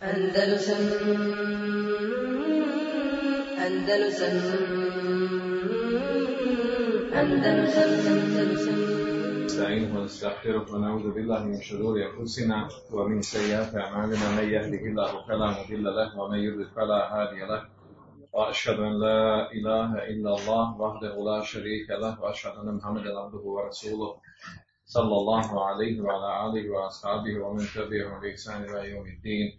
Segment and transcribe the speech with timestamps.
[0.00, 0.82] Andalusam
[3.64, 4.36] Andalusam
[7.20, 8.80] Andalusam Andalusam
[9.44, 15.84] نستعينه ونستغفره ونعوذ بالله من شرور انفسنا ومن سيئات اعمالنا من يهده الله فلا مضل
[15.84, 17.62] له ومن يضلل فلا هادي له
[18.32, 24.10] واشهد ان لا اله الا الله وحده لا شريك له واشهد ان محمدا عبده ورسوله
[24.86, 29.58] صلى الله عليه وعلى اله واصحابه ومن تبعهم باحسان الى يوم الدين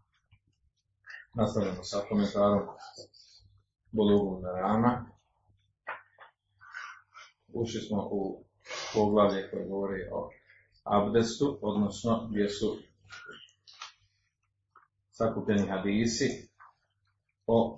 [1.33, 2.67] Nastavljamo sa komentarom
[3.91, 5.05] Bulugu Narama.
[7.53, 8.45] Ušli smo u
[8.93, 10.29] poglavlje koje govori o
[10.83, 12.77] abdestu, odnosno gdje su
[15.11, 16.49] sakupljeni hadisi
[17.47, 17.77] o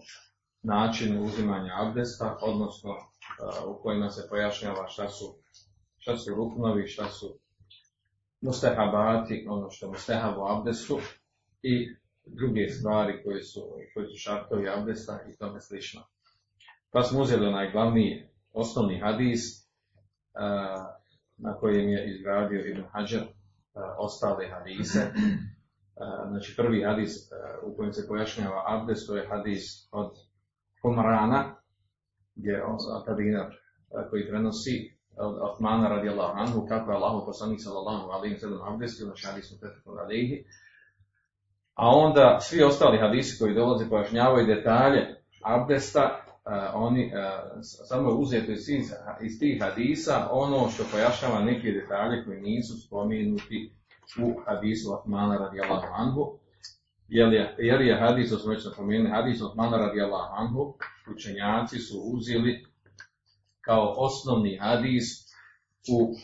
[0.62, 2.96] načinu uzimanja abdesta, odnosno
[3.68, 5.36] u kojima se pojašnjava šta su,
[5.98, 7.40] šta su ruknovi, šta su
[8.42, 11.00] mustehabati, ono što u abdestu
[11.62, 13.62] i druge stvari koje su,
[13.94, 16.02] koje su šartovi abdesta i tome slično.
[16.92, 19.42] Pa smo uzeli onaj glavni osnovni hadis
[21.38, 23.24] na kojem je izgradio Ibn Hajar
[23.98, 25.00] ostale hadise.
[26.30, 27.12] Znači prvi hadis
[27.64, 30.12] u kojem se pojašnjava abdest, to je hadis od
[30.82, 31.56] Humrana,
[32.36, 33.52] gdje on tabina
[34.10, 39.28] koji prenosi od Osmana radijallahu anhu, kako je Allahu poslanik sallallahu alaihi sallam abdestio, znači
[39.28, 40.46] hadis u tetku alihi.
[41.74, 46.20] A onda svi ostali hadisi koji dolaze pojašnjavaju detalje abdesta,
[46.74, 47.12] oni
[47.62, 48.70] samo je uzeto iz,
[49.22, 53.74] iz tih hadisa ono što pojašnjava neke detalje koji nisu spomenuti
[54.22, 56.40] u hadisu Osmana radijallahu anhu.
[57.08, 60.74] Jer je, jer je hadis, to smo već napomenuli, hadis Osmana radijallahu anhu,
[61.16, 62.66] učenjaci su uzeli
[63.62, 65.06] kao osnovni hadis
[65.90, 66.16] u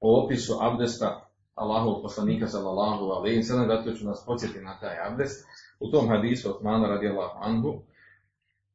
[0.00, 1.27] opisu abdesta
[1.58, 5.46] Allahov poslanika sallallahu alejhi ve sellem, zato ću nas podsjetiti na taj abdest.
[5.80, 7.82] U tom hadisu Osmana radijallahu anhu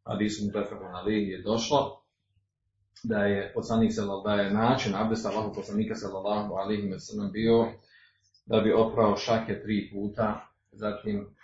[0.03, 2.03] hadisu Mutafakun Ali je došlo
[3.03, 3.91] da je poslanik
[4.25, 7.67] da je način abdesta Allahu poslanika sallallahu alejhi ve sellem bio
[8.45, 11.35] da bi oprao šake tri puta, zatim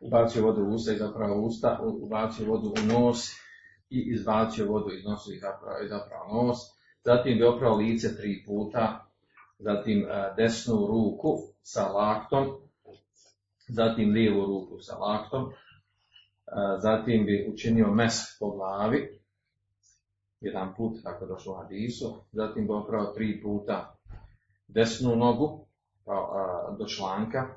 [0.00, 3.30] ubacio vodu u usta i zapravo usta, ubacio vodu u nos
[3.90, 6.58] i izbacio vodu iz nosu i zapravo, i zapravo nos,
[7.04, 9.03] zatim bi oprao lice tri puta,
[9.64, 12.46] zatim desnu ruku sa laktom,
[13.68, 15.52] zatim lijevu ruku sa laktom,
[16.78, 19.20] zatim bi učinio mes po glavi,
[20.40, 23.96] jedan put, tako došlo u hadisu, zatim bi oprao tri puta
[24.68, 25.66] desnu nogu
[26.04, 27.48] pa, do članka,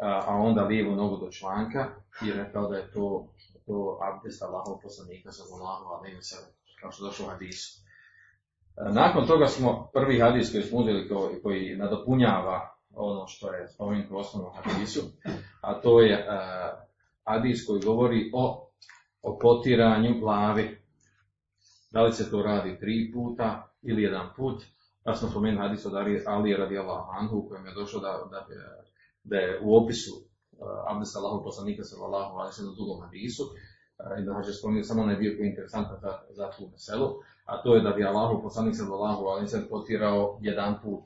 [0.00, 1.88] a onda lijevu nogu do članka.
[2.26, 3.28] I rekao da je to,
[3.66, 6.50] to abdest Allahov poslanika sallallahu alejhi ve sellem,
[6.80, 7.87] kao što došlo u hadisu.
[8.80, 14.14] Nakon toga smo prvi hadis koji smo uzeli koji, koji nadopunjava ono što je spomenuto
[14.14, 15.00] u osnovnom hadisu,
[15.60, 16.26] a to je
[17.24, 18.70] hadis koji govori o,
[19.22, 20.78] o potiranju glavi.
[21.92, 24.62] Da li se to radi tri puta ili jedan put,
[25.04, 25.92] pa smo spomenuli hadis od
[26.26, 28.46] Ali radijallahu anhu kojem je došlo da, da,
[29.24, 34.24] da je u opisu uh, abdesta Allahog poslanika sallallahu alaihi sallam dugom hadisu, uh, i
[34.24, 37.08] da će spomenuti samo onaj dio koji je interesantan za, za tu veselu,
[37.48, 41.04] a to je da bi Allahog poslanik sallallahu alaihi sallam potirao jedan put.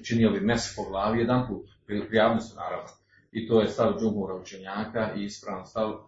[0.00, 3.00] Učinio bi mes po glavi jedan put, pri abdestu naravno
[3.32, 5.98] i to je stav džumhura učenjaka i ispravan stav uh,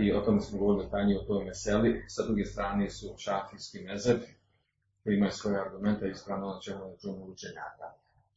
[0.00, 2.04] i o tome smo govorili detaljnije o toj meseli.
[2.08, 4.20] Sa druge strane su šafijski mezeb
[5.04, 7.86] koji imaju svoje argumente i ispravno na čemu je džumhur učenjaka.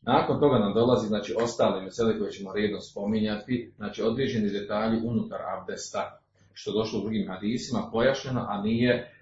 [0.02, 5.40] Nakon toga nam dolazi znači ostale mesele koje ćemo redno spominjati, znači određeni detalji unutar
[5.58, 6.20] abdesta,
[6.54, 9.13] što došlo u drugim hadisima, pojašnjeno, a nije,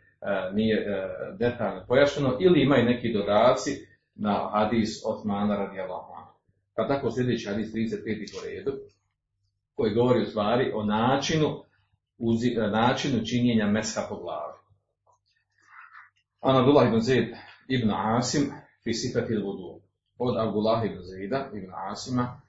[0.53, 3.71] nije uh, detaljno pojašnjeno, ili imaju neki dodaci
[4.15, 6.11] na hadis Osmana radijallahu
[6.75, 8.33] pa tako sljedeći hadis 35.
[8.33, 8.71] po redu,
[9.75, 11.63] koji govori u stvari o načinu,
[12.17, 14.53] uzi, načinu činjenja meska po glavi.
[16.41, 17.35] An Abdullah ibn Zaid
[17.67, 18.51] ibn Asim
[18.83, 19.81] fi sifati vudu.
[20.17, 22.41] Od Abdullah ibn Zaida ibn Asima,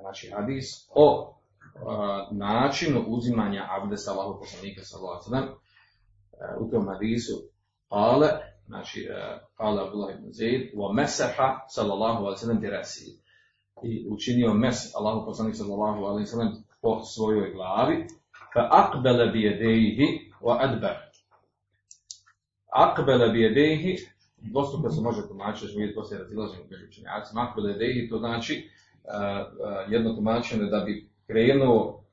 [0.00, 1.32] znači hadis, o
[2.30, 5.56] načinu uzimanja abdesa Allahu poslanika sallallahu
[6.60, 7.34] u tom hadisu
[7.88, 8.28] ale
[8.66, 9.08] znači
[9.56, 13.26] ale Abdullah ibn Zaid wa masaha sallallahu alejhi ve sellem bi rasi
[13.82, 16.52] i učinio mes Allahu poslanik sallallahu alejhi ve sellem
[16.82, 18.06] po svojoj glavi,
[18.54, 20.06] fa akbele bi jedejihi
[20.40, 20.96] wa adbar.
[22.72, 23.96] Akbele bi jedejihi,
[24.36, 29.12] dvostruko se može tumačiti, što vidjeti poslije razilaženja među učenjacima, akbele jedejihi, to znači uh,
[29.12, 32.04] uh, jedno tumačenje da bi krenuo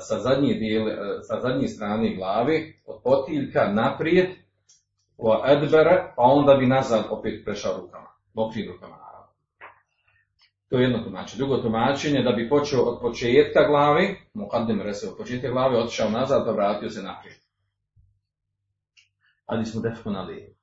[0.00, 4.28] sa zadnje, dijele, sa zadnje strane glave, od potiljka naprijed,
[5.18, 9.32] wa adbara, pa onda bi nazad opet prešao rukama, okrim rukama naravno.
[10.68, 11.38] To je jedno tumačenje.
[11.38, 16.44] Drugo tumačenje da bi počeo od početka glave, mukaddem rese od početka glave, otišao nazad
[16.44, 17.38] pa vratio se naprijed.
[19.46, 20.54] Ali smo defko na lijevi.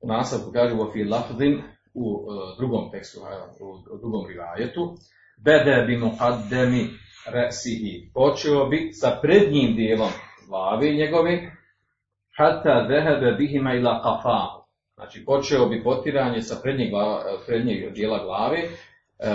[0.00, 1.62] U nastavku kaže u fi lafdin
[1.94, 2.26] u
[2.58, 3.20] drugom tekstu,
[3.60, 4.96] u, u drugom rivajetu,
[5.36, 6.88] bede bi mukaddemi
[7.32, 8.10] resihi.
[8.14, 10.10] Počeo bi sa prednjim dijelom
[10.48, 11.50] glave njegove,
[12.36, 14.66] hata zehebe bihima ila kafahu.
[14.94, 16.90] Znači, počeo bi potiranje sa prednjeg,
[17.46, 18.58] prednjeg dijela glave,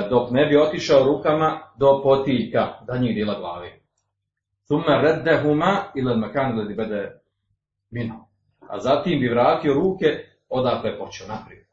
[0.09, 3.71] dok ne bi otišao rukama do potiljka danjeg dijela glave.
[4.67, 7.11] Thumma reddehuma ila makan ladi bede
[7.91, 8.17] minhu.
[8.69, 10.07] A zatim bi vratio ruke
[10.49, 11.65] odakle počeo naprijed.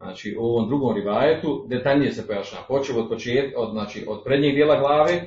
[0.00, 2.58] Znači, u ovom drugom rivajetu detaljnije se pojašnja.
[2.68, 5.22] Počeo od, počet, od, znači, od prednjeg dijela glave, uh,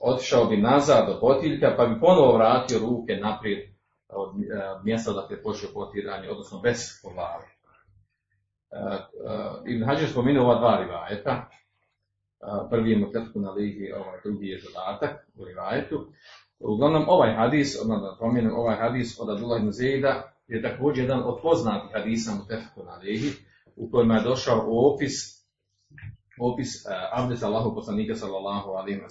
[0.00, 3.58] otišao bi nazad do potiljka, pa bi ponovo vratio ruke naprijed
[4.08, 4.34] od uh,
[4.84, 6.78] mjesta dakle počeo potiranje, odnosno bez.
[7.04, 7.18] Uh, uh,
[9.66, 11.48] Ibn Hađer spomenuo ova dva rivajeta.
[12.40, 16.06] Uh, prvi je mutetku na ligi, ovaj drugi je dodatak u rivajetu.
[16.58, 18.16] Uglavnom, ovaj hadis, odmah da
[18.56, 19.72] ovaj hadis od Abdullah ibn
[20.48, 23.32] je također jedan od poznatih hadisa u Tefku na Lehi,
[23.76, 25.12] u kojima je došao opis,
[26.40, 29.08] opis uh, Abdes Allahu poslanika sallallahu alaihi wa.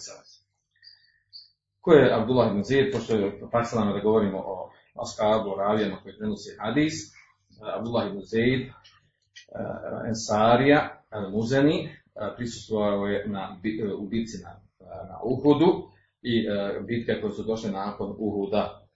[1.82, 4.72] Ko je Abdullah ibn Zaid, pošto je taksalama da govorimo o
[5.04, 13.06] ashabu, o ravijama koji prenosi hadis, uh, Abdullah ibn Zaid, uh, Ensarija, Al-Muzeni, uh, prisustvovao
[13.06, 13.60] je na,
[13.98, 14.62] u bitci na,
[15.10, 15.90] na Uhudu
[16.22, 16.46] i
[16.88, 18.88] bitke koje su došle nakon Uhuda.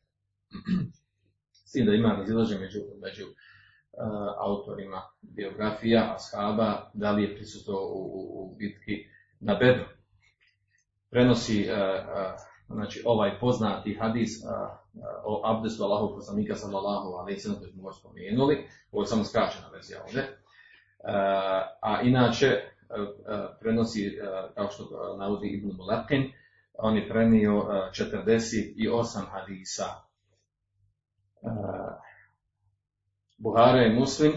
[1.67, 3.33] S tim da ima razilaže među, među uh,
[4.39, 8.01] autorima biografija, ashaba, da li je prisustvo u,
[8.33, 9.05] u, bitki
[9.39, 9.85] na Bedru.
[11.09, 11.75] Prenosi uh,
[12.69, 14.29] znači, ovaj poznati hadis
[15.23, 19.99] o abdestu Allahu poslanika sallallahu alaihi sallam koji smo spomenuli, ovo je samo skraćena verzija
[20.03, 20.37] ovdje.
[21.81, 22.47] A inače
[23.59, 24.19] prenosi,
[24.55, 26.31] kao što navodi Ibn Mulakin,
[26.73, 30.06] on je prenio 48 hadisa
[33.37, 34.31] Buhara i Muslim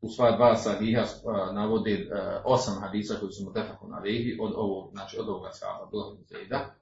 [0.00, 3.52] u sva dva sahiha uh, navode uh, osam hadisa koji su mu
[3.88, 6.74] na lehi od ovog, znači od ovoga sahaba, Abdullah Zejda.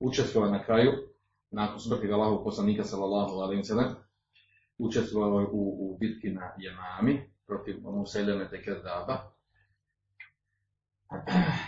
[0.00, 0.92] Učestvovao na kraju,
[1.50, 3.94] nakon smrti Allahu poslanika sallallahu alaihi sallam,
[4.78, 9.32] učestvovao u, u bitki na Jemami protiv Musaileme te Kerdaba.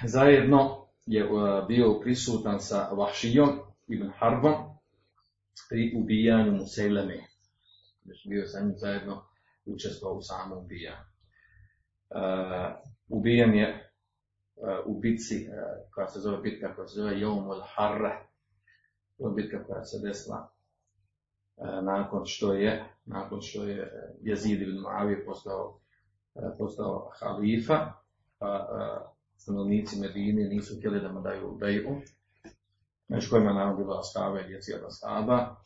[0.04, 4.54] Zajedno je uh, bio prisutan sa Vahšijom ibn Harbom
[5.69, 7.19] pri ubijanju Museleme.
[8.04, 9.25] Znači bio sa njim zajedno
[9.64, 11.04] učestvovao u samom ubijanju.
[12.10, 12.19] Uh,
[13.08, 13.93] ubijan je
[14.56, 15.54] uh, u bitci uh,
[15.94, 18.26] koja se zove bitka koja se zove Jom al Harra.
[19.19, 20.52] To je bitka koja se desila
[21.82, 25.81] nakon što je nakon što je Jezid ibn Muavije postao,
[26.58, 27.93] postao halifa,
[28.38, 29.12] pa uh,
[29.43, 32.01] stanovnici Medine nisu htjeli da mu daju beju,
[33.08, 35.56] među kojima naravno bila Astava i djeci od Astava.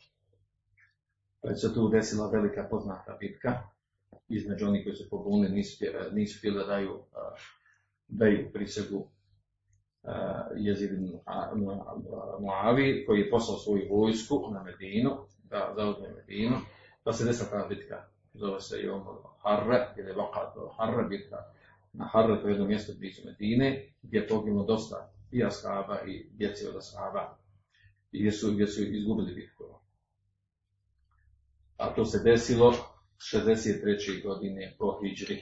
[1.41, 3.63] Pa se tu desila velika poznata bitka
[4.29, 6.99] između onih koji su pobunili, nisu, nisu htjeli da daju
[8.07, 10.11] beju prisegu uh,
[10.55, 11.19] Jezidin
[12.39, 15.11] Muavi, koji je poslao svoju vojsku na Medinu,
[15.43, 16.55] da zauzme Medinu,
[17.03, 18.03] pa se desila ta bitka,
[18.33, 19.03] zove se Jom
[19.43, 21.37] Harre, ili Vakat Harre bitka,
[21.97, 26.29] na Harre, to je jedno mjesto blizu Medine, gdje je poginulo dosta i ashaba i
[26.31, 27.37] djeci od ashaba,
[28.11, 29.63] i gdje su, gdje su izgubili bitku.
[31.77, 32.73] A to se desilo
[33.33, 34.23] 63.
[34.23, 35.41] godine po Hidžri.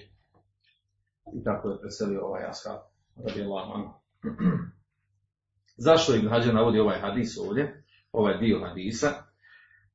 [1.33, 2.79] I tako je preselio ovaj ashab,
[3.15, 3.91] radi Allah.
[5.85, 9.07] Zašto Ibn Hađar navodi ovaj hadis ovdje, ovaj dio hadisa?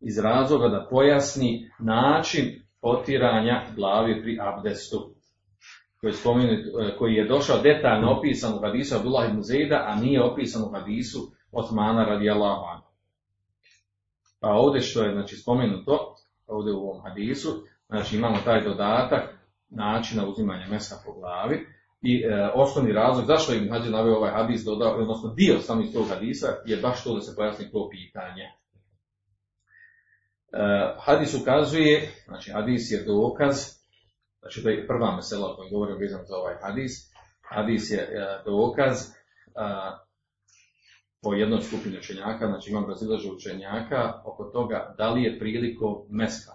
[0.01, 5.20] Iz razloga da pojasni način potiranja glavi pri abdestu
[6.01, 6.15] koji,
[6.45, 10.73] je koji je došao detaljno opisan u hadisu Abdullah ibn Zejda, a nije opisan u
[10.73, 11.19] hadisu
[11.53, 12.91] Osmana radijallahu anhu.
[14.41, 16.15] Pa ovdje što je znači, spomenuto,
[16.47, 17.49] ovdje u ovom hadisu,
[17.89, 19.41] znači imamo taj dodatak
[19.71, 21.67] načina uzimanja mesa po glavi
[22.03, 25.93] i e, osnovni razlog zašto im Hađe naveo ovaj hadis, dodao, odnosno dio sam iz
[25.93, 28.43] tog hadisa, je baš to da se pojasni to pitanje.
[30.53, 33.80] E, hadis ukazuje, znači hadis je dokaz
[34.41, 36.93] Znači, to je prva mesela o kojoj govorim vezano za ovaj hadis.
[37.41, 38.97] Hadis je e, dokaz
[39.55, 39.99] a,
[41.23, 46.53] po jednoj skupini učenjaka, znači imam razilaže učenjaka oko toga da li je priliko meska,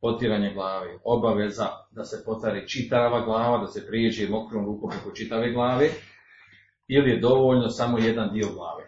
[0.00, 5.52] potiranje glave, obaveza da se potari čitava glava, da se prijeđe mokrom rukom preko čitave
[5.52, 5.88] glave,
[6.88, 8.84] ili je dovoljno samo jedan dio glave.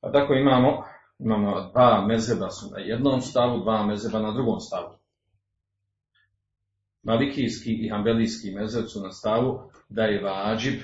[0.00, 0.84] Pa tako imamo,
[1.18, 4.98] imamo dva mezeba su na jednom stavu, dva mezeba na drugom stavu.
[7.02, 10.80] Malikijski i hambelijski mezeb su na stavu da je vađib,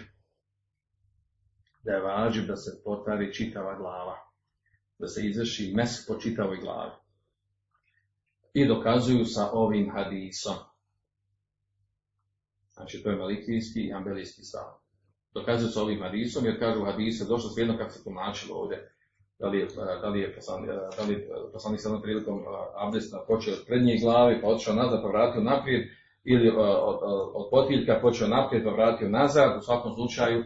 [1.84, 4.16] da je vađib da se potari čitava glava,
[4.98, 6.92] da se izvrši mes po čitavoj glavi.
[8.54, 10.54] I dokazuju sa ovim hadisom.
[12.72, 14.84] Znači to je malikijski i hambelijski stav.
[15.34, 18.92] Dokazuju sa ovim hadisom jer kažu hadise, došlo se jedno kako se tumačilo ovdje,
[19.38, 22.44] da li je, da li je poslanik, da li je poslanik sa prilikom
[22.74, 25.88] abdesta počeo od prednje glave, pa otišao nazad, pa vratio naprijed,
[26.24, 30.44] ili od, od, od potiljka počeo naprijed, pa vratio nazad, u svakom slučaju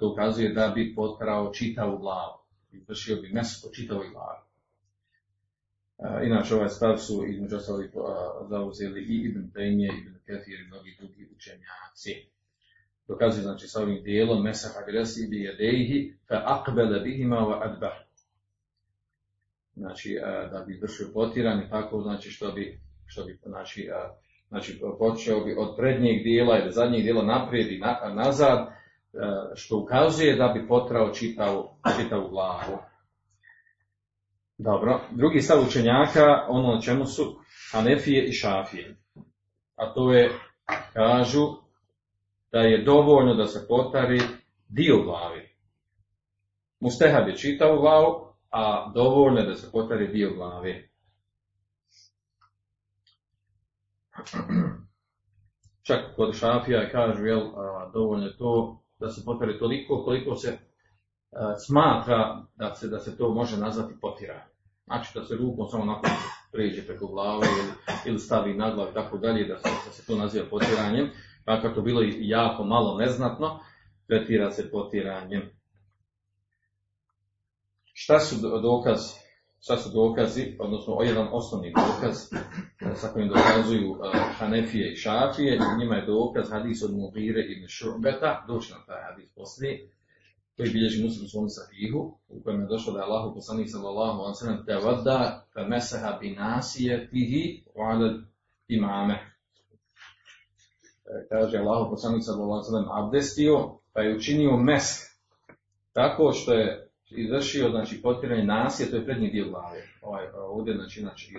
[0.00, 2.38] to ukazuje da bi potkrao čitavu glavu.
[2.72, 4.46] Izvršio bi meso po čitavoj glavi.
[6.26, 7.90] Inače, ovaj stav su između ostalih
[8.48, 12.30] zauzeli i Ibn Tejmije, Ibn Ketir i mnogi drugi učenjaci.
[13.08, 17.92] Dokazuje znači sa ovim dijelom mesaha gresi bi jedeihi fa aqbala bihima wa adbar.
[19.74, 20.18] Znači
[20.52, 23.90] da bi vršio potirani tako znači što bi što bi znači
[24.48, 28.68] znači počeo bi od prednjeg dijela ili zadnjeg dijela naprijed i na, nazad
[29.54, 31.68] što ukazuje da bi potrao čitavu,
[32.02, 32.78] čitavu glavu.
[34.58, 37.40] Dobro, drugi stav učenjaka, ono na čemu su
[37.72, 38.96] Hanefije i Šafije.
[39.76, 40.30] A to je,
[40.92, 41.46] kažu,
[42.52, 44.20] da je dovoljno da se potari
[44.68, 45.48] dio glavi.
[46.80, 50.88] Mustehab je čitavu glavu, a dovoljno je da se potari dio glavi.
[55.86, 60.58] Čak kod šafija kažu, jel, a, dovoljno je to da se potari toliko koliko se
[61.32, 64.56] a, smatra da se, da se to može nazvati potiranje.
[64.84, 66.10] Znači da se rukom samo nakon
[66.52, 67.72] pređe preko glave ili,
[68.06, 71.10] ili stavi na glavu tako dalje, da se, da se to naziva potiranjem.
[71.46, 73.60] Makar to bilo jako malo neznatno,
[74.06, 75.42] tretira se potiranjem.
[77.92, 79.00] Šta su dokaz,
[79.66, 82.16] šta su dokazi, odnosno jedan osnovni dokaz
[83.00, 83.98] sa kojim dokazuju uh,
[84.38, 89.34] Hanefije i Šafije, njima je dokaz hadis od Mugire i Šurbeta, doći na taj hadis
[89.34, 89.90] poslije,
[90.56, 94.18] koji bilježi muslim u svom sahihu, u kojem je došlo da je Allahu poslanik sallallahu
[94.20, 97.80] alaihi sallam te vada fe meseha bi nasijetihi u
[98.68, 99.36] imame.
[101.28, 104.86] Kaže Allah poslanik sallallahu alejhi abdestio, pa je učinio mes
[105.92, 106.85] tako što je
[107.16, 109.82] izvršio znači potiranje nasije, to je prednji dio glave.
[110.02, 111.34] Ovaj ovdje znači znači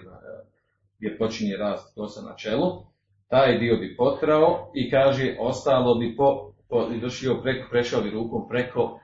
[0.97, 2.83] gdje počinje rast kosa na čelu,
[3.27, 8.47] taj dio bi potrao i kaže ostalo bi po, po izvršio preko prešao bi rukom
[8.49, 8.99] preko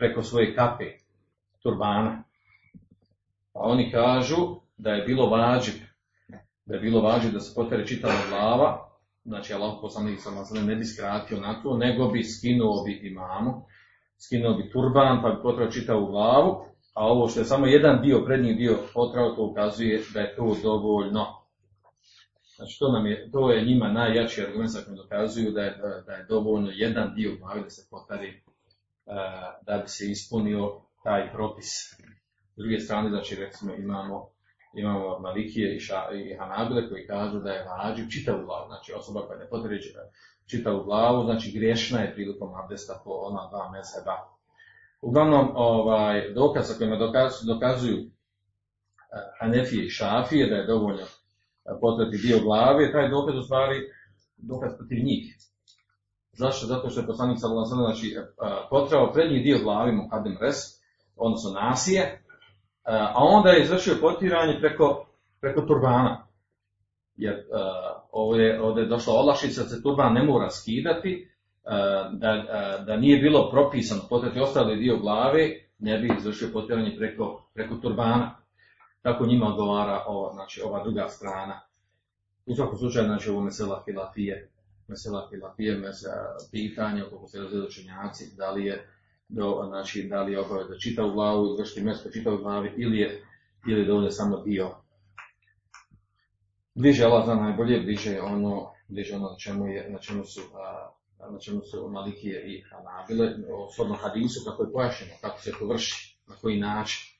[0.00, 0.84] preko svoje kape
[1.62, 2.24] turbana.
[3.52, 4.36] Pa oni kažu
[4.76, 5.74] da je bilo vađib,
[6.66, 8.90] da je bilo vađib da se potare čitava glava,
[9.24, 13.66] znači Allah poslanik sallallahu ne bi skratio na to, nego bi skinuo bi imamu,
[14.24, 18.24] skinuo bi turban, pa bi potrao čitavu glavu, a ovo što je samo jedan dio,
[18.24, 21.26] prednji dio potrao, to ukazuje da je to dovoljno.
[22.56, 26.26] Znači to, nam je, to je njima najjači argument sa dokazuju da je, da je
[26.28, 28.42] dovoljno jedan dio glavi da se potari
[29.66, 31.66] da bi se ispunio taj propis.
[32.54, 34.30] S druge strane, znači recimo imamo
[34.74, 39.26] imamo Malikije i, ša, i Hanabile koji kažu da je vađiv čitavu glavu, znači osoba
[39.26, 39.92] koja ne potređe
[40.50, 44.16] čitavu glavu, znači griješna je prilikom abdesta po ona dva mezheba.
[45.00, 48.10] Uglavnom, ovaj, dokaz sa kojima dokazuju, dokazuju
[49.40, 51.06] Hanefije i Šafije da je dovoljno
[51.80, 53.76] potreti dio glave, taj dokaz u stvari
[54.36, 55.36] dokaz protiv njih.
[56.32, 56.66] Zašto?
[56.66, 58.16] Zato što je poslanik sallallahu znači
[58.70, 60.56] potrao prednji dio glavi mu kadem res,
[61.16, 62.22] odnosno nasije,
[62.84, 65.06] a onda je izvršio potiranje preko,
[65.40, 66.26] preko turbana.
[67.16, 67.34] Jer
[68.12, 71.28] ovdje, ovdje je došla olakšica da se turban ne mora skidati,
[71.64, 76.96] uh, da, uh, da nije bilo propisano potrati ostali dio glave, ne bi izvršio potiranje
[76.98, 78.36] preko, preko turbana.
[79.02, 81.60] Tako njima odgovara ova, znači, ova druga strana.
[82.46, 84.50] U svakom slučaju, znači, ovo mesela filafije,
[84.88, 87.38] mesela filafije, mesela pitanje, oko se
[87.68, 88.86] učenjaci, da li je
[89.28, 93.22] do, znači, da li je obaveza čitavu glavu, izvršiti mjesto čitavu glavi ili je,
[93.68, 94.70] ili da ovdje samo dio.
[96.74, 100.90] Bliže Allah zna najbolje, bliže ono, bliže ono na čemu, je, na čemu su, a,
[101.32, 105.66] na čemu su Malikije i Hanabile, o shodnom hadisu, kako je pojašnjeno, kako se to
[105.66, 107.10] vrši, na koji način.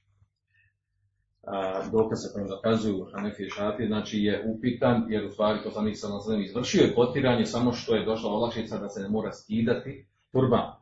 [1.93, 6.45] dokaze kojim dokazuju Hanefi i Šafi, znači je upitan, jer u stvari poslanik sa nazvanim
[6.45, 10.73] izvršio je potiranje samo što je došla olakšica da se ne mora skidati turban.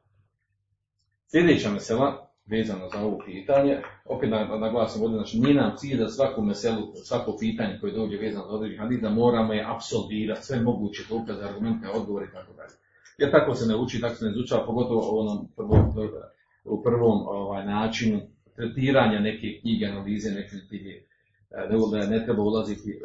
[1.27, 6.43] Sljedeća mesela, vezano za ovo pitanje, opet naglasim ovdje, znači nije nam cilj da svaku
[6.43, 11.03] meselu, svako pitanje koje dođe vezano za određeni hadis, da moramo je apsolvirati sve moguće
[11.09, 12.75] dokaze, argumente, odgovore i tako dalje.
[13.19, 15.93] Jer tako se ne uči, tako se ne izučava, pogotovo u onom prvom,
[16.65, 18.21] u prvom ovaj, načinu
[18.57, 20.93] tretiranja neke knjige, analize neke knjige,
[21.93, 22.97] da ne treba ulaziti e,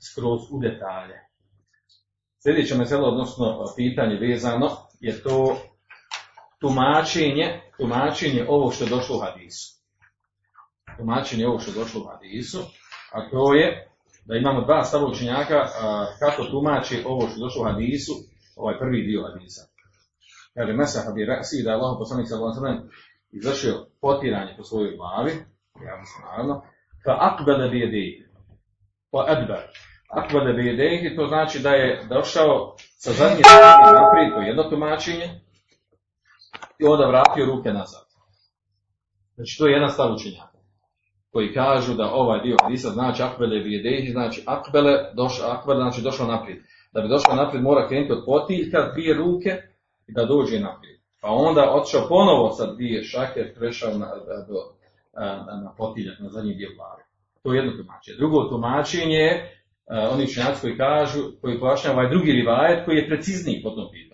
[0.00, 1.14] skroz u detalje.
[2.42, 4.68] Sljedeće mesela, odnosno pitanje vezano,
[5.00, 5.56] je to
[6.60, 9.78] tumačenje, tumačenje ovo što je došlo u hadisu.
[10.96, 12.58] Tumačenje ovo što je došlo u hadisu,
[13.12, 13.88] a to je
[14.24, 15.58] da imamo dva stava učenjaka
[16.18, 18.12] kako tumači ovo što je došlo u hadisu,
[18.56, 19.62] ovaj prvi dio hadisa.
[20.54, 22.88] Kaže, Mesa bi rasi da je Allah poslanik sallallahu
[23.30, 25.32] izvršio potiranje po svojoj glavi,
[25.86, 26.62] ja mislim naravno,
[27.04, 28.26] fa akbele bi jedeji,
[29.10, 29.62] pa adbar.
[30.08, 35.40] Akbele bi jedeji, to znači da je došao sa zadnje strane naprijed, to jedno tumačenje,
[36.78, 38.04] i onda vratio ruke nazad.
[39.34, 40.58] Znači to je jedan stav učenjaka
[41.32, 46.02] koji kažu da ovaj dio hadisa znači akbele bi jedeji, znači akbele, doš, akbele znači
[46.02, 46.58] došao naprijed.
[46.92, 49.50] Da bi došao naprijed mora krenuti od potiljka, dvije ruke
[50.06, 50.98] i da dođe naprijed.
[51.20, 54.10] Pa onda otišao ponovo sa dvije šake, prešao na,
[54.48, 54.58] do,
[55.64, 57.02] na potiljak, na zadnji dio glave.
[57.42, 58.16] To je jedno tumačenje.
[58.18, 59.64] Drugo tumačenje je
[60.12, 64.07] oni učenjaci koji kažu, koji pojašnjava ovaj drugi rivajet koji je precizniji po tom pitanju.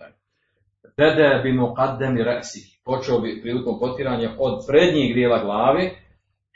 [0.97, 2.79] Dede bi mu kaddemi resi.
[2.85, 5.91] Počeo bi prilikom potiranja od prednjih dijela glave,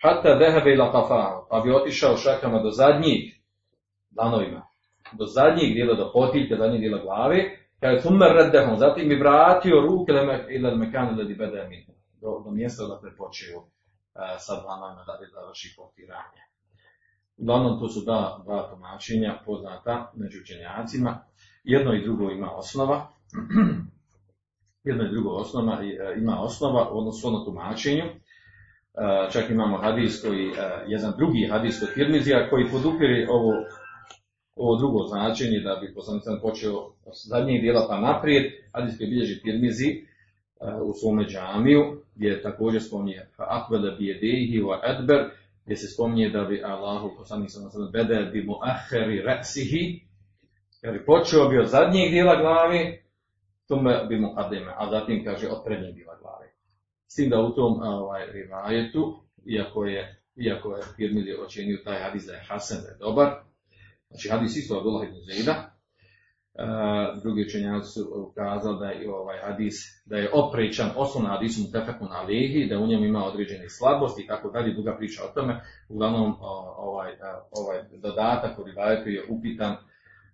[0.02, 3.42] hatta dehebe ila kafahu, pa bi otišao šakama do zadnjih
[4.10, 4.62] danovima,
[5.12, 10.12] do zadnjih dijela, do potiljka zadnjih dijela glave, Kaže, thumme reddehom, zatim bi vratio ruke
[10.50, 11.86] ili mekane da bede
[12.22, 13.68] do, do mjesta da je počeo uh,
[14.38, 16.42] sa dlanama da bi završi potiranje.
[17.38, 21.20] Uglavnom, to su dva, dva tumačenja poznata među učenjacima.
[21.64, 23.08] Jedno i drugo ima osnova.
[24.90, 25.78] Jedno i drugo osnova,
[26.18, 28.04] ima osnova, odnosno na tumačenju.
[29.32, 30.52] Čak imamo hadis koji,
[30.88, 33.54] jedan drugi hadis kod Tirmizija koji podupiri ovo
[34.60, 36.76] ovo drugo značenje da bi poslanik počeo
[37.14, 39.90] s zadnjeg dijela pa naprijed, hadijski bilježi Tirmizi
[40.84, 45.30] u svome džamiju, gdje također spominje akvele bi jedehi wa adber,
[45.66, 50.02] gdje se spominje da bi Allahu poslanik sam bede bi mu aheri reksihi,
[50.82, 53.04] jer počeo bi od zadnjeg dijela glavi,
[53.70, 54.34] tome bi mu
[54.78, 56.48] a zatim kaže od prednjeg dijela glavi.
[57.08, 62.26] S tim da u tom ovaj, rivajetu, iako je, iako je Tirmizi očinio taj hadis
[62.26, 63.50] da je Hasan, da je dobar,
[64.10, 65.76] Znači hadis isto Abdullah ibn Zejda,
[66.54, 72.08] Uh, drugi učenjaci su ukazali da je ovaj hadis da je oprečan osnovna hadisu mutefakun
[72.12, 75.62] alihi, da u njemu ima određene slabosti i tako dalje, duga priča o tome.
[75.90, 76.36] Uglavnom
[76.78, 77.12] ovaj,
[77.52, 79.76] ovaj dodatak u rivajetu je upitan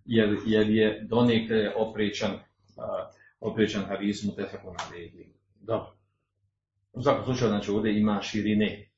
[0.05, 2.41] jer, jer je donekle oprečan, uh,
[3.39, 5.33] oprečan hadis mutefakun alihi.
[5.59, 5.93] Dobro.
[6.93, 8.89] U svakom slučaju, znači ovdje ima širine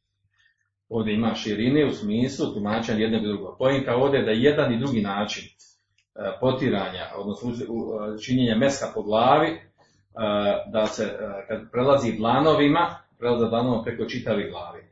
[0.90, 3.58] ovdje ima širine u smislu tumačenja jednog i drugog.
[3.58, 5.50] Pojenta ovdje da jedan i drugi način e,
[6.40, 9.60] potiranja, odnosno e, činjenja meska po glavi, e,
[10.72, 14.84] da se kad prelazi dlanovima, prelazi dlanovima preko čitavi glavi.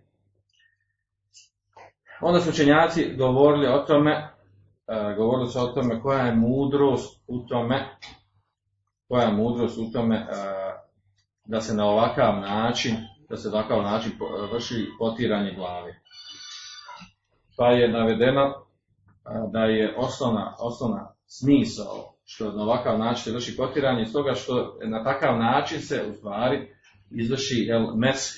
[2.21, 4.29] Onda su učenjaci govorili o tome,
[5.17, 7.97] govorili su o tome koja je mudrost u tome,
[9.07, 10.27] koja je mudrost u tome
[11.45, 12.95] da se na ovakav način
[13.29, 14.11] da se takav način
[14.53, 15.95] vrši potiranje glave.
[17.57, 18.53] Pa je navedeno
[19.51, 25.03] da je osnovna, osnovna smisao što na ovakav način se vrši potiranje stoga što na
[25.03, 26.75] takav način se u stvari
[27.11, 28.33] izvrši el, mes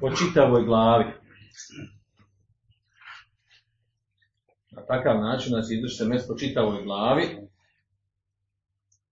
[0.00, 1.04] po čitavoj glavi.
[4.70, 7.51] Na takav način da se izvrši mes po čitavoj glavi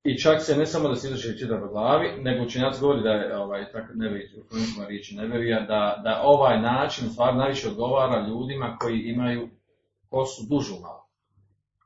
[0.05, 3.37] i čak se ne samo da se izvrši čitav glavi, nego učenjac govori da je
[3.37, 8.99] ovaj, tako ne u riječi nevjerija, da, da ovaj način stvar najviše odgovara ljudima koji
[8.99, 9.49] imaju
[10.09, 11.07] kosu dužu malo.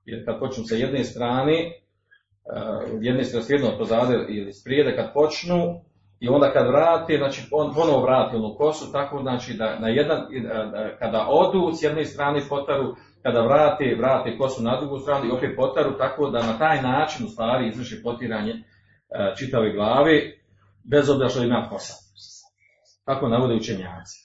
[0.04, 5.80] Jer kad počnu sa jedne strane, uh, jedne strane slijedno pozade ili sprijede kad počnu,
[6.20, 10.26] i onda kad vrati, znači on ponovo vrati onu kosu, tako znači da na jedan,
[10.98, 12.94] kada odu s jedne strane potaru,
[13.24, 17.26] kada vrati, vrati kosu na drugu stranu i opet potaru, tako da na taj način
[17.26, 18.62] u stvari izvrši potiranje e,
[19.38, 20.40] čitave glavi,
[20.84, 21.94] bez obzira što ima kosa.
[23.04, 24.16] Tako navode učenjaci.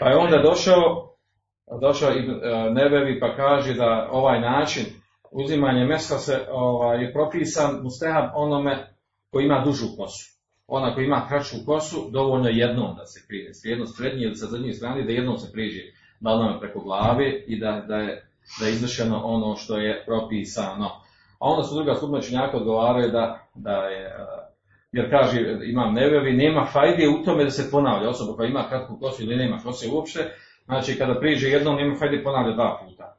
[0.00, 1.14] Pa je onda došao,
[1.80, 4.84] došao i e, Nebevi pa kaže da ovaj način
[5.30, 8.94] uzimanje mesa se ovaj, je propisan u stehab onome
[9.30, 10.40] koji ima dužu kosu.
[10.66, 14.72] Ona koji ima kraću kosu, dovoljno jednom da se prije, jedno srednje ili sa zadnje
[14.72, 15.82] strane, da jednom se priđe
[16.20, 18.28] balnama preko glave i da, da, je,
[18.60, 20.86] da je izvršeno ono što je propisano.
[21.38, 24.26] A onda su druga skupina učenjaka odgovaraju da, da je, e,
[24.92, 28.98] jer kaže imam nevevi, nema fajde u tome da se ponavlja osoba koja ima kratku
[29.00, 30.30] kosu ili nema kose uopšte,
[30.64, 33.16] znači kada priđe jednom nema fajde ponavlja dva puta.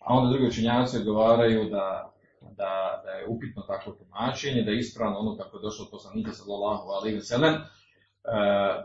[0.00, 5.18] A onda drugi učenjaci odgovaraju da, da, da je upitno takvo tumačenje, da je ispravno
[5.18, 7.54] ono kako je došlo od poslanika sallallahu alaihi ve sellem,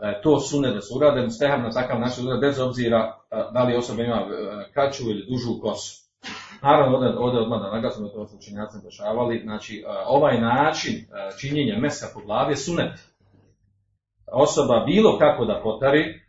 [0.00, 3.36] da je to sunet da se urade, mustehab na takav način urade bez obzira e,
[3.52, 6.06] da li osoba ima e, kraću ili dužu kosu.
[6.62, 10.94] Naravno, ovdje, ovdje odmah da naglasimo, to su učenjaci dešavali, znači ovaj način
[11.40, 12.92] činjenja mesa po glavi je sunet.
[14.32, 16.20] Osoba bilo kako da potari,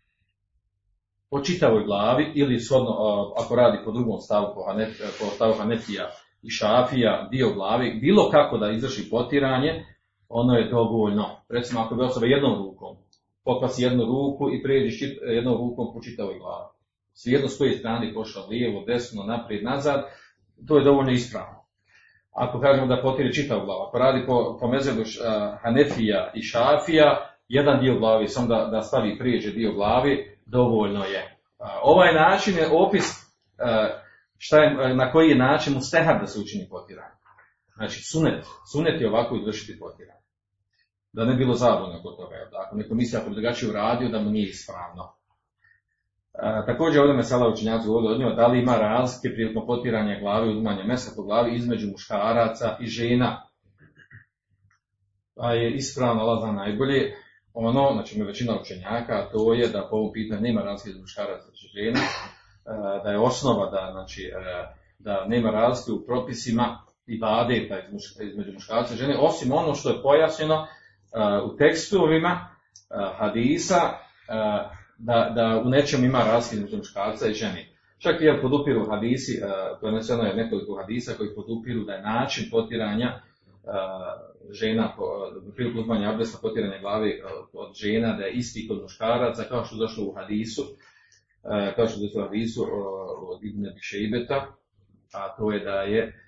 [1.29, 2.91] po čitavoj glavi ili shodno,
[3.37, 4.89] ako radi po drugom stavu, po, Hanef,
[5.19, 6.09] po stavu Hanefija
[6.41, 9.85] i Šafija, dio glavi, bilo kako da izvrši potiranje,
[10.29, 11.25] ono je dovoljno.
[11.49, 12.97] Recimo, ako bi osoba jednom rukom,
[13.43, 16.69] pokvasi jednu ruku i prijeđi jednom rukom po čitavoj glavi.
[17.13, 20.03] Svijedno s koje strane pošao lijevo, desno, naprijed, nazad,
[20.67, 21.57] to je dovoljno ispravno.
[22.31, 25.01] Ako kažemo da potire čitav glavu, ako radi po, po mezebu
[25.61, 31.37] Hanefija i Šafija, jedan dio glavi, samo da, da stavi prijeđe dio glavi, dovoljno je.
[31.83, 33.27] Ovaj način je opis
[34.37, 37.15] šta je, na koji je način mu stehar da se učini potiranje.
[37.75, 40.16] Znači, sunet, sunet je ovako izvršiti potiranje.
[41.13, 42.35] Da ne bilo zabune kod toga.
[42.65, 45.13] Ako neko misli ako drugačije uradio, da mu nije ispravno.
[46.33, 50.51] E, također ovdje mesela učinjaci govorili od njima da li ima razlike prilikom potiranja glave
[50.51, 53.41] i mesa po glavi između muškaraca i žena.
[55.35, 57.15] Pa je ispravno Allah najbolje
[57.53, 61.77] ono, znači većina učenjaka, to je da po ovom pitanju nema razlike između muškaraca i
[61.77, 61.99] žena,
[63.03, 64.31] da je osnova da, znači,
[64.99, 67.69] da nema razlike u propisima i bade
[68.21, 70.67] između muškarca i žene, osim ono što je pojašnjeno
[71.45, 72.47] u tekstovima
[73.17, 73.75] hadisa,
[74.97, 77.65] da, da u nečem ima razlike između muškarca i žene.
[77.97, 79.41] Čak i jer podupiru hadisi,
[79.81, 83.21] preneseno je nekoliko hadisa koji podupiru da je način potiranja
[84.51, 84.95] žena,
[85.55, 87.21] priliku uzmanja abdesta, potiranja glavi
[87.53, 90.63] od žena, da je isti kod muškaraca, kao što došlo u hadisu,
[91.75, 92.67] kao što došlo u hadisu
[93.27, 94.45] od Ibn Bišejbeta,
[95.13, 96.26] a to je da je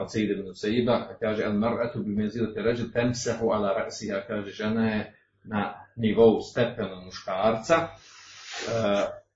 [0.00, 4.88] od Sejde ibn Sejba, kaže, al mar'atu bi menzilati ređe temsehu ala rasiha, kaže, žena
[4.88, 7.88] je na nivou stepenu muškarca,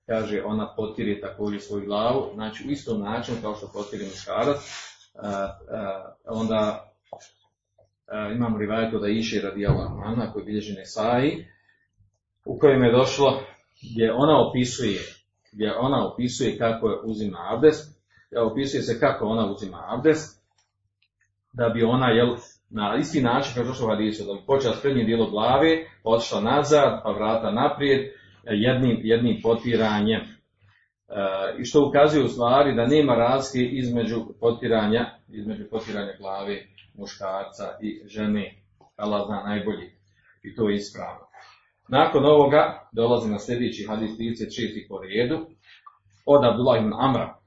[0.05, 4.57] kaže, ona potiri također svoju glavu, znači u istom načinu kao što potiri muškarac,
[6.25, 6.91] onda
[8.35, 11.45] imamo rivajetu da iše radi Allahana koji bilježi Nesai,
[12.45, 13.43] u kojem je došlo
[13.81, 14.99] gdje ona opisuje,
[15.51, 17.98] gdje ona opisuje kako je uzima abdest,
[18.37, 20.39] opisuje se kako ona uzima abdest,
[21.53, 22.35] da bi ona, jel,
[22.69, 27.03] na isti način kao što hadisu, da bi počela s prednjim dijelom glave, otišla nazad,
[27.03, 28.11] pa vrata naprijed,
[28.43, 30.21] jednim, jednim potiranjem.
[30.21, 30.25] E,
[31.59, 36.57] I što ukazuje u stvari da nema razlike između potiranja, između potiranja glave
[36.93, 38.55] muškarca i žene.
[38.95, 39.91] Allah zna najbolji.
[40.43, 41.25] I to je ispravno.
[41.87, 44.87] Nakon ovoga dolazi na sljedeći hadis 36.
[44.89, 45.45] po redu
[46.25, 47.38] od Abdullah ibn Amra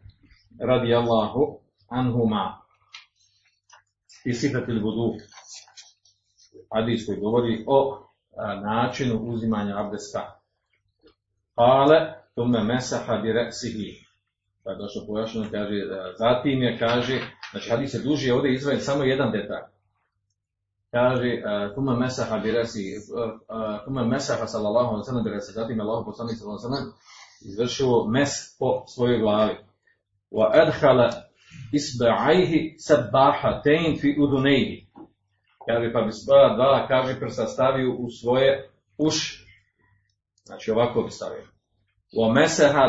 [0.61, 2.63] radi Allahu anhuma
[4.25, 5.15] i sifatil budu.
[6.75, 10.41] Hadis koji govori o a, načinu uzimanja abdesta.
[11.55, 14.03] Ale tume mesaha bi re'sihi.
[14.65, 15.75] Pa je došlo pojašnjeno, kaže,
[16.19, 19.65] zatim je, kaže, znači hadis je duži, ovdje izvajen samo jedan detalj.
[20.91, 21.43] Kaže,
[21.75, 22.95] tume mesaha bi re'sihi,
[23.85, 26.93] tume mesaha sallallahu alaihi sallam bi zatim je Allah poslanik sallallahu alaihi sallam
[27.41, 29.57] izvršio mes po svojoj glavi.
[30.41, 31.11] Adhala
[31.73, 34.87] isba'ajhi sabbahatein fi udunejhi.
[35.67, 36.11] Kaže, pa bi
[36.57, 39.47] dva, kaže, prsa stavio u svoje uši.
[40.45, 41.45] Znači, ovako bi stavio.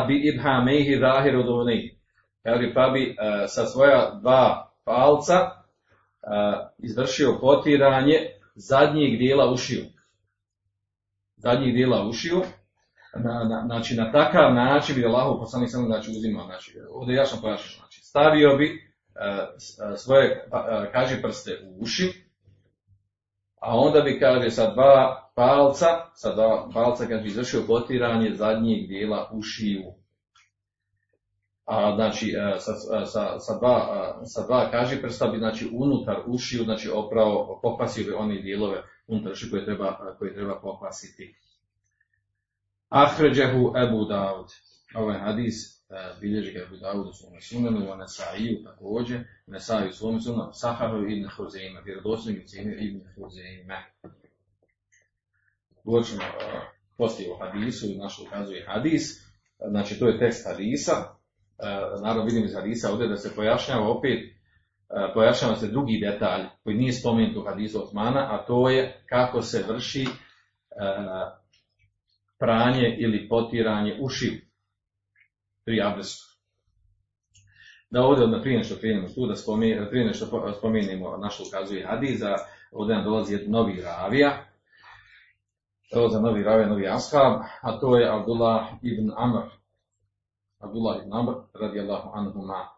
[0.06, 1.98] Bi ibhamejhi zahir udunejhi.
[2.42, 8.18] Kaže, pa bi uh, sa svoja dva palca uh, izvršio potiranje
[8.54, 9.84] zadnjeg dijela ušiju.
[11.36, 12.42] Zadnjih dijela ušiju.
[13.16, 16.46] Na, na, znači, na takav način bi Allah poslanik sam znači, uzimao.
[16.46, 17.78] Znači, ovdje jasno pojašnjeno.
[17.78, 22.24] Znači, stavio bi uh, svoje, uh, kaže prste u uši,
[23.60, 29.30] a onda bi, kaže, sa dva palca, sa dva palca, kaže, izvršio potiranje zadnjeg dijela
[29.32, 29.82] ušiju.
[31.64, 32.72] A znači, sa,
[33.04, 33.76] sa, sa, dva,
[34.24, 39.32] sa dva kaži prsta bi, znači, unutar ušiju, znači, opravo, popasio bi one dijelove unutar
[39.32, 41.34] ušiju koje treba, koje treba popasiti.
[42.88, 44.46] Ahređehu Ebu Daud.
[44.94, 45.74] Ovaj hadis
[46.20, 51.10] bilježi ga Abu Dawud u svome sunanu, a Nesa'iju također, Nesa'iju u svome sunanu, Saharu
[51.10, 53.82] ibn Huzeima, vjerodostojnik u cijeni ibn Huzeima.
[55.84, 56.22] Govorimo
[56.96, 59.02] poslije o hadisu, naš ukazuje hadis,
[59.68, 61.66] znači to je tekst hadisa, e,
[62.02, 64.34] naravno vidim iz hadisa ovdje da se pojašnjava opet, e,
[65.14, 69.64] pojašnjava se drugi detalj koji nije spomenut u hadisu Osmana, a to je kako se
[69.68, 70.08] vrši e,
[72.38, 74.46] pranje ili potiranje uši
[75.64, 76.24] pri abdestu.
[77.90, 81.86] Da ovdje, odmah prije nešto krenemo tu, da spomenemo, prije nešto spomenemo na što ukazuje
[81.86, 82.36] hadis, da
[82.72, 84.44] ovdje nam dolazi jedan novi ravija,
[85.96, 89.42] Evo za novi ravija, novi ashab, a to je Abdullah ibn Amr.
[90.58, 92.68] Abdullah ibn Amr, radijallahu anhuma.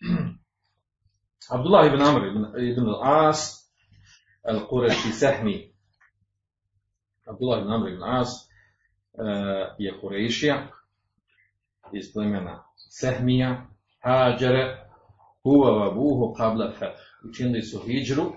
[1.54, 3.70] Abdullah ibn Amr ibn, ibn al-As,
[4.42, 5.67] al-Qureshi Sehmi.
[7.28, 10.66] Abdullah ibn Amr ibn al-As uh, je Kurešija
[11.92, 13.66] iz plemena Sehmija,
[13.98, 14.64] Hađare,
[15.42, 17.00] huva vabuhu qabla fath.
[17.28, 18.32] Učinili su hijđru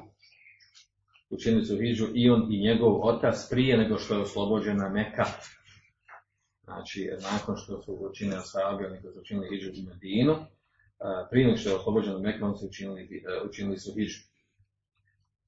[1.32, 5.26] učinili su hijđu i on i njegov otac prije nego što je oslobođena Meka.
[6.64, 8.38] Znači, nakon što su učinili
[8.88, 10.36] oni koji su učinili hijđu u Medinu,
[11.30, 14.31] prije nego što je oslobođena Meka, oni su učinili, učinili su hijđu.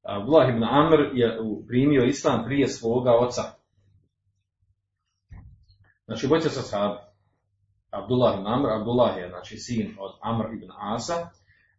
[0.03, 1.37] Abdullah ibn Amr je
[1.67, 3.41] primio islam prije svoga oca.
[6.05, 6.99] Znači, bojte sa sahabi.
[7.93, 11.29] Abdullah ibn Amr, Abdullah je znači sin od Amr ibn Asa,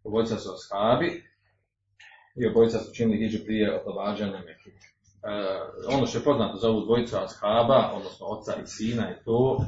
[0.05, 1.25] obojica su ashabi,
[2.37, 4.39] i obojica su činili hijđu prije oslobađanja.
[4.39, 4.45] E,
[5.97, 9.65] ono što je poznato za ovu dvojicu ashaba, odnosno oca i sina, je to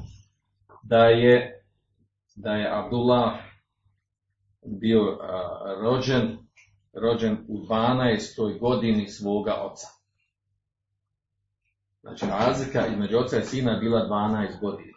[0.82, 1.64] da je,
[2.36, 3.32] da je Abdullah
[4.66, 6.38] bio a, rođen,
[7.02, 8.58] rođen u 12.
[8.60, 9.86] godini svoga oca.
[12.00, 14.96] Znači razlika između oca i sina bila 12 godina.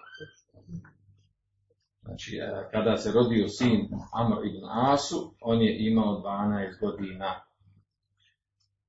[2.01, 2.39] Znači,
[2.71, 7.41] kada se rodio sin Amr ibn Asu, on je imao 12 godina.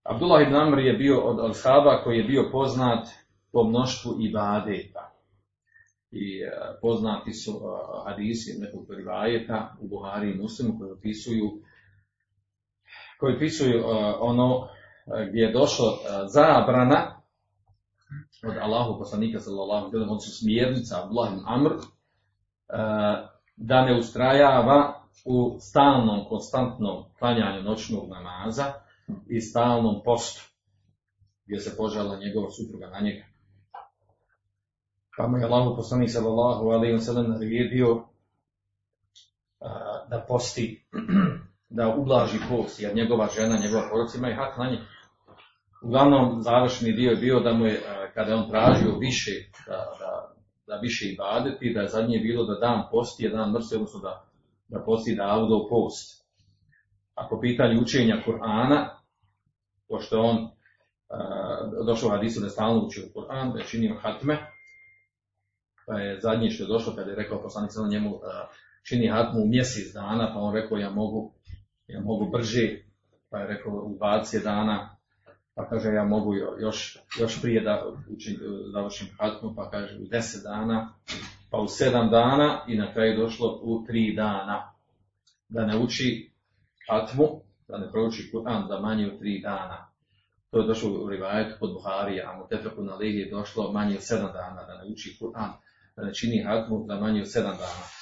[0.02, 3.08] Abdullah ibn Amr je bio od ashaba koji je bio poznat
[3.52, 5.12] po mnoštvu ibadeta.
[6.10, 6.50] I uh,
[6.82, 7.62] poznati su uh,
[8.06, 11.62] hadisi nekog rivajeta u Buhari i Muslimu koji opisuju
[13.20, 13.86] koji opisuju uh,
[14.20, 14.68] ono
[15.28, 17.20] gdje je došlo zabrana
[18.48, 21.70] od Allahu poslanika sallallahu alejhi ve sellem smjernica Abdullah ibn Amr
[23.56, 28.72] da ne ustrajava u stalnom konstantnom klanjanju noćnog namaza
[29.28, 30.50] i stalnom postu,
[31.44, 33.24] gdje se požala njegova supruga na njega.
[35.16, 38.04] Pa mu je Allah poslanik sallallahu alaihi wa sallam naredio
[40.10, 40.86] da posti,
[41.70, 44.82] da ublaži post, jer njegova žena, njegova porodica ima i hak na njega.
[45.82, 47.80] Uglavnom, završni dio je bio da mu je,
[48.14, 49.30] kada je on tražio više,
[49.66, 50.34] da, da,
[50.66, 54.24] da više ibadeti, da je zadnje bilo da dan posti, a dan mrsi, odnosno da,
[54.68, 56.26] da posti da Daudov post.
[57.14, 58.88] Ako pitanje učenja Kur'ana,
[59.88, 64.38] pošto on uh, došao u hadisu da je stalno učio Kur'an, da je činio hatme,
[65.86, 68.22] pa je zadnji što je došlo kada je rekao poslanik njemu uh,
[68.88, 71.32] čini hatmu mjesec dana, pa on rekao ja mogu,
[71.92, 72.82] ja mogu brže,
[73.30, 74.96] pa je rekao u 20 dana,
[75.54, 78.36] pa kaže ja mogu još, još prije da učin,
[78.72, 80.94] završim hatmu, pa kaže u 10 dana,
[81.50, 84.72] pa u 7 dana i na kraju došlo u 3 dana.
[85.48, 86.30] Da ne uči
[86.88, 89.86] hatmu, da ne prouči Kur'an za manje od tri dana.
[90.50, 94.02] To je došlo u rivajetu kod Buharija, a mu tefeku na je došlo manje od
[94.02, 95.50] sedam dana, da ne uči Kur'an,
[95.96, 97.99] da ne čini hatmu za manje od sedam dana.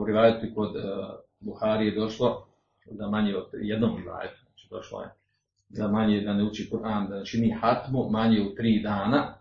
[0.00, 0.70] U rivajetu kod
[1.40, 2.46] Buharije je došlo
[2.90, 5.10] za manje od jednom rivajetu, znači došlo je
[5.70, 9.34] za manje da ne uči Kur'an, da čini hatmu manje od tri dana.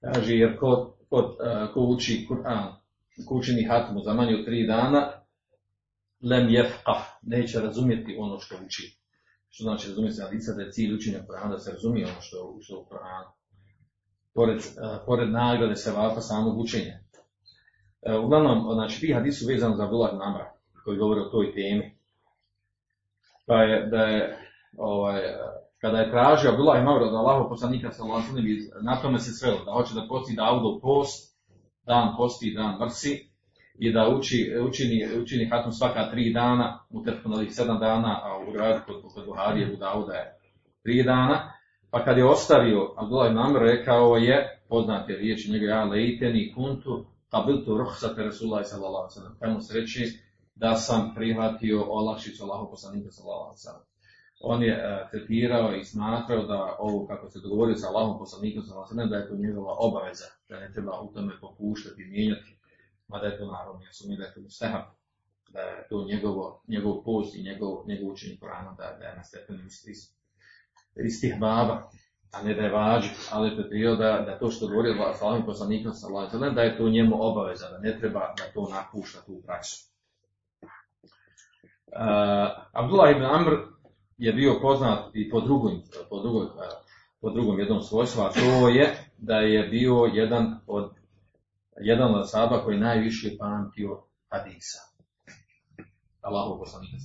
[0.00, 1.36] Kaže, jer ko, ko,
[1.74, 2.74] ko uči Kur'an,
[3.28, 5.12] ko učini hatmu za manje od tri dana,
[6.22, 9.00] lem jefqah, neće razumjeti ono što uči.
[9.48, 12.36] Što znači razumjeti se lica da je cilj učenja Korana da se razumije ono što
[12.36, 13.30] je u Koranu.
[14.34, 14.64] Pored, uh,
[15.06, 16.98] pored nagrade se vapa samog učenja.
[18.02, 20.52] Uh, uglavnom, znači, ti hadisi su vezani za Abdullah Namra,
[20.84, 21.96] koji govore o toj temi.
[23.46, 24.38] Pa je, da je,
[24.78, 25.22] ovaj,
[25.80, 28.04] kada je tražio Abdullah Namra od Allahu poslanika sa
[28.82, 31.36] na tome se svelo, da hoće da posti Daudov post,
[31.86, 33.30] dan posti, dan mrsi,
[33.80, 37.02] i da uči, učini, učini hatmu svaka tri dana, u
[37.34, 40.34] ovih sedam dana, a u gradu kod, kod Buharije, u Dauda je
[40.82, 41.52] tri dana,
[41.90, 47.04] pa kad je ostavio, Abdullah ibn Amr rekao je, poznate riječi njega, ja leiteni kuntu,
[47.30, 50.18] pa bil tu ruhsate Rasulullah sallallahu sallam, kajmo se reći
[50.54, 53.82] da sam prihvatio olakšicu Allahu poslanika sallallahu sallam.
[54.42, 58.88] On je uh, tretirao i smatrao da ovo, kako se dogovorio sa Allahom poslanikom sallallahu
[58.88, 62.56] sallam, da je to njegova obaveza, da ne treba u tome popuštati, mijenjati
[63.08, 64.82] mada je to naravno, ja sumnjam da je to mustahab,
[65.48, 69.24] da je to njegovo, njegov post i njegov, njegov učenje Korana, da, da je na
[69.24, 69.62] stepenu
[71.04, 71.90] istih baba.
[72.32, 75.94] A ne da je vađi, ali to je priroda da to što govori Allahom poslanikom
[75.94, 79.90] sallallahu da je to njemu obaveza, da ne treba da to napušta tu praksu.
[80.62, 81.98] Uh,
[82.72, 83.52] Abdullah ibn Amr
[84.18, 86.48] je bio poznat i po drugom, po drugom,
[87.20, 90.90] po drugom jednom svojstvu, a to je da je bio jedan od
[91.80, 94.78] jedan od saba koji najviše pamtio hadisa.
[96.20, 96.96] Allahu poslanika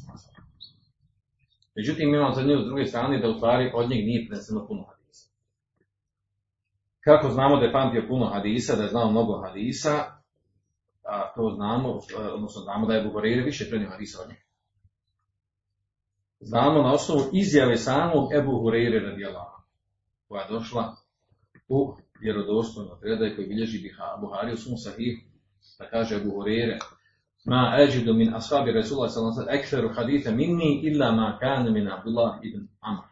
[1.76, 4.95] Međutim, imamo za nju s druge strane da u stvari od njeg nije preneseno puno.
[7.06, 9.92] Kako znamo da je pamtio puno hadisa, da je znao mnogo hadisa,
[11.04, 12.00] a to znamo,
[12.34, 14.42] odnosno znamo da je Buharire više prenio hadisa od njega.
[16.40, 19.62] Znamo na osnovu izjave samog Ebu Hureyre radijallahu
[20.28, 20.96] koja je došla
[21.68, 23.92] u vjerodostojno predaj koji bilježi
[24.22, 25.22] Buhari u svom sahihu,
[25.80, 26.80] da kaže Ebu Hureyre,
[27.46, 32.68] ma eđidu min ashabi Rasulullah sallallahu ekferu hadita minni illa ma kane min Abdullah ibn
[32.80, 33.04] Amr.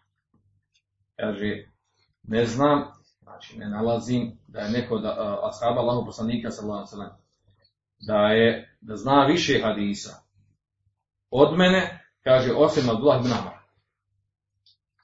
[1.16, 1.68] Kaže,
[2.24, 2.84] ne znam,
[3.34, 7.14] znači ne nalazim da je neko da, uh, ashaba Allahu poslanika sallallahu alaihi
[8.00, 10.24] da je, da zna više hadisa
[11.36, 13.54] od mene, kaže, osim Abdullah ibn Amr.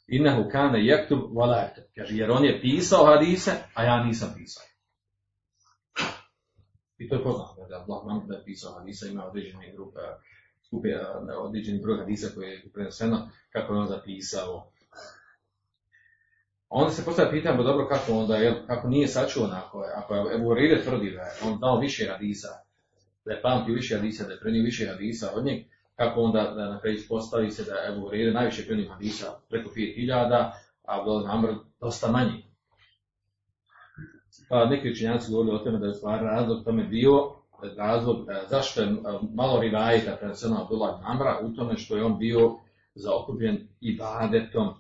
[0.07, 1.89] Innehu kane jektub valajte.
[1.97, 4.63] Kaže, jer on je pisao hadise, a ja nisam pisao.
[6.97, 9.99] I to je poznato, da Allah nam da je pisao hadisa, ima određeni grupe,
[10.67, 10.89] skupe,
[11.37, 14.71] određeni broj hadisa koji je preneseno, kako je on zapisao.
[16.69, 20.35] Onda se postavlja pitanje, dobro, kako onda, je, kako nije sačuvan, ako je, ako je
[20.35, 22.47] Ebu Ride tvrdi da je on dao više hadisa,
[23.25, 26.69] da je pamtio više hadisa, da je prenio više hadisa od njeg, kako onda da
[26.69, 30.51] na kraju postavi se da je Ebu Ride najviše prenio hadisa preko 5000, a
[30.83, 32.43] Abdul Amr dosta manji.
[34.49, 37.39] Pa neki učinjaci govorili o tome da je stvar razlog tome bio
[37.77, 38.93] razlog e, zašto je e,
[39.33, 42.55] malo rivajita preneseno Abdullah Amra u tome što je on bio
[42.95, 44.73] zaokupljen i badetom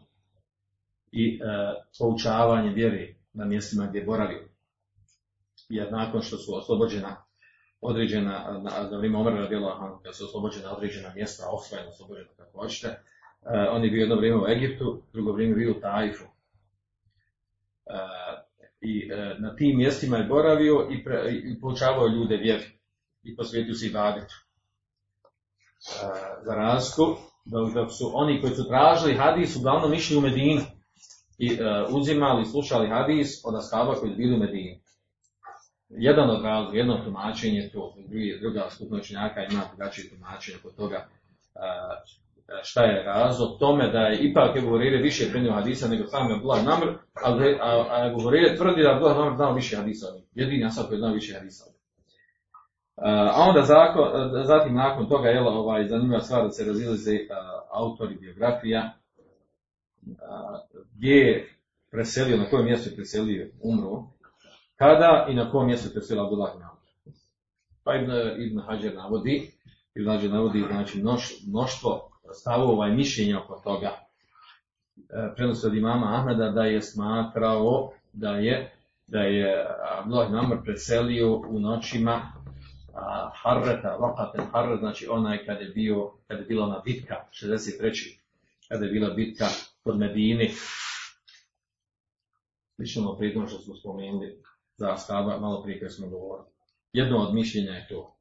[1.11, 1.45] i e,
[1.99, 4.47] poučavanje vjeri na mjestima gdje je boravio.
[5.69, 7.15] Jer nakon što su oslobođena
[7.81, 12.87] određena, na, za vrijeme Omara radila, kad su oslobođena određena mjesta, osvojena, oslobođena kako hoćete,
[12.87, 12.99] e,
[13.71, 16.23] on je bio jedno vrijeme u Egiptu, drugo vrijeme bio u Tajfu.
[16.25, 16.29] E,
[18.81, 22.65] I e, na tim mjestima je boravio i, pre, i poučavao ljude vjeri
[23.23, 24.35] i posvetio se i badetu.
[26.45, 30.61] za razliku, dok su oni koji su tražili hadis uglavnom išli u Medinu
[31.39, 31.57] i
[31.89, 34.81] uzimali, slušali hadis od ashaba koji bili u Medini.
[35.89, 41.07] Jedan od razloga, jedno tumačenje to, drugi, druga skupina učenjaka ima drugačije tumačenje kod toga
[42.63, 46.93] šta je razlog tome da je ipak Hurire više prenio hadisa nego sam Abdullah Namr,
[47.23, 50.99] ali a Ebu Hurire tvrdi da Abdullah Namr znao više hadisa Jedini asad koji je
[50.99, 51.63] znao više hadisa
[52.95, 54.05] A onda zakon,
[54.45, 57.17] zatim nakon toga je ovaj, zanimljiva stvar da se razilaze
[57.71, 58.93] autori biografija,
[60.93, 61.49] gdje je
[61.91, 64.03] preselio, na kojem mjestu je preselio, umro,
[64.75, 66.79] kada i na kom mjestu preselio Abdullah ibn Amr.
[67.83, 69.51] Pa Ibn, Ibn Hajar navodi,
[69.95, 73.91] Ibn Hajar navodi znači mnoš, mnoštvo stavova i mišljenja oko toga.
[74.97, 78.71] E, prenosi od imama Ahmeda da je smatrao da je
[79.07, 79.65] da je
[79.99, 82.21] Abdullah ibn Amr preselio u noćima
[83.33, 88.17] Harreta, Vakaten Harret, znači onaj kad je bio, kad je bila ona bitka, 63.
[88.67, 89.45] kada je bila bitka
[89.89, 90.51] kod Medini,
[92.75, 94.43] Slično pritom što smo spomenuli
[94.77, 96.49] za ashaba, malo prije kada smo govorili.
[96.93, 98.17] Jedno od mišljenja je to.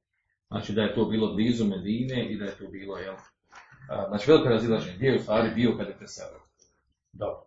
[0.48, 3.14] Znači da je to bilo blizu Medine i da je to bilo, jel?
[4.08, 4.96] Znači veliko razilaženje.
[4.96, 6.40] Gdje je u stvari bio kada je preselio?
[7.12, 7.46] Dobro.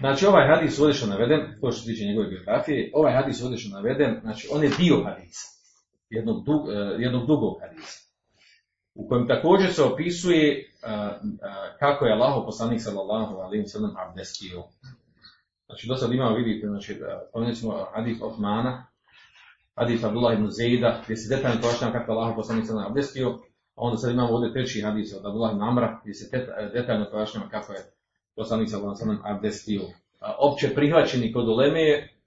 [0.00, 3.58] Znači ovaj hadis ovdje što naveden, to što se tiče njegove biografije, ovaj hadis ovdje
[3.58, 5.46] što naveden, znači on je dio hadisa.
[6.10, 8.07] Jednog, dug, uh, jednog dugog hadisa.
[8.98, 10.70] U kojem također se opisuje
[11.78, 14.62] kako je Allah poslanik sallallahu alaihi sallam abdestio.
[15.66, 18.86] Znači, do sad imamo, vidite, znači, spomenut ćemo hadith Osmana,
[19.74, 23.28] hadith Abdullah ibn Zejda, gdje se detaljno pojašnjava kako Allah poslanik se abdestio,
[23.74, 27.48] a onda sad imamo ovdje treći hadith od Abdullah ibn Amra, gdje se detaljno pojašnjava
[27.48, 27.78] kako je
[28.36, 29.82] poslanik sallallahu abdestio.
[30.20, 32.18] A, opće prihvaćeni kod uleme je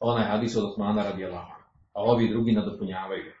[0.00, 1.46] onaj hadis od Osmana radi Allah,
[1.92, 3.37] a ovi drugi nadopunjavaju.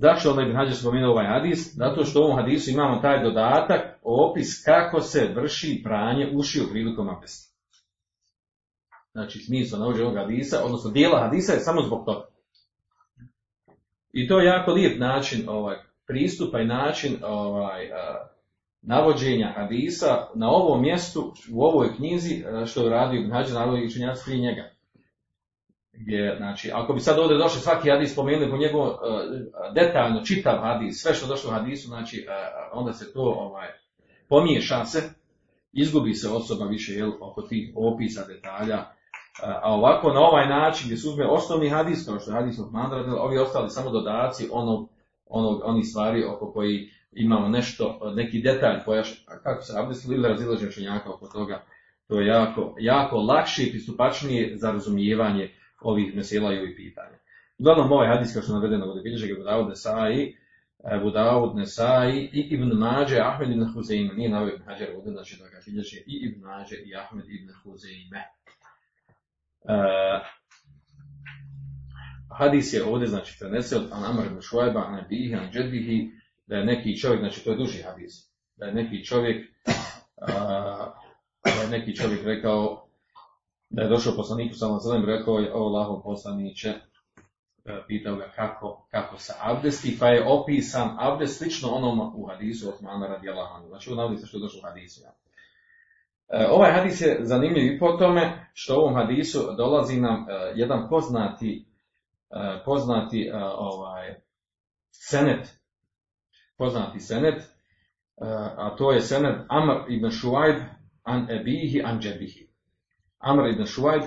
[0.00, 1.76] Zašto ovaj Ibn Hađar spomenuo ovaj hadis?
[1.76, 7.08] Zato što u ovom hadisu imamo taj dodatak, opis kako se vrši pranje ušiju prilikom
[7.08, 7.54] abdesta.
[9.12, 12.26] Znači smisla navođenja ovog hadisa, odnosno dijela hadisa je samo zbog toga.
[14.12, 15.76] I to je jako lijep način ovaj,
[16.06, 17.90] pristupa i način ovaj,
[18.82, 24.40] navođenja hadisa na ovom mjestu, u ovoj knjizi, što je radio Ibn Hađar, učenjaci prije
[24.40, 24.69] njega.
[25.92, 28.94] Gdje, znači, ako bi sad ovdje došli svaki hadis spomenuli po njegovom uh,
[29.74, 33.68] detaljno čitav hadis, sve što došlo u hadisu, znači, uh, onda se to ovaj,
[34.28, 35.10] pomiješa se
[35.72, 38.84] izgubi se osoba više jel, oko tih opisa, detalja,
[39.42, 42.68] a ovako na ovaj način gdje se uzme osnovni hadis, kao što je hadis od
[43.18, 44.88] ovi ostali samo dodaci onog,
[45.26, 50.90] onog, onih stvari oko koji imamo nešto, neki detalj pojaš, kako se abdestili ili razilaženje
[51.06, 51.64] oko toga,
[52.08, 57.18] to je jako, jako lakše i pristupačnije za razumijevanje ovih mesela i ovih pitanja.
[57.58, 60.34] Uglavnom ovaj hadis kao što je navedeno ovdje bilježe ga Budavud Nesai,
[61.02, 64.14] Budavud Nesai i Ibn Mađe, Ahmed ibn Huzeime.
[64.14, 67.48] Nije navio Ibn Hađar ovdje, znači da ga bilježe i Ibn Mađe i Ahmed ibn
[67.62, 68.22] Huzeime.
[69.62, 70.26] Uh,
[72.38, 76.10] hadis je ovdje, znači, prenese od Anamar ibn Šuajba, an Abihi, an Džedbihi,
[76.46, 78.12] da je neki čovjek, znači to je duži hadis,
[78.56, 80.28] da je neki čovjek, uh,
[81.44, 82.89] da je neki čovjek rekao,
[83.70, 86.74] da je došao poslaniku sa zelem, rekao je, o Allahov poslaniće,
[87.86, 93.06] pitao ga kako, kako se abdesti, pa je opisan abdest slično onom u hadisu Osmana
[93.06, 93.68] radijallahu anhu.
[93.68, 95.00] Znači, navodi se što je došlo u hadisu.
[96.28, 100.52] E, ovaj hadis je zanimljiv i po tome što u ovom hadisu dolazi nam e,
[100.54, 101.66] jedan poznati,
[102.30, 104.14] e, poznati ovaj,
[104.90, 105.60] senet,
[106.58, 107.42] poznati senet,
[108.56, 110.56] a to je senet Amr ibn Šuajb
[111.02, 112.49] an ebihi an džebihi.
[113.20, 114.02] Amr ibn Šuajb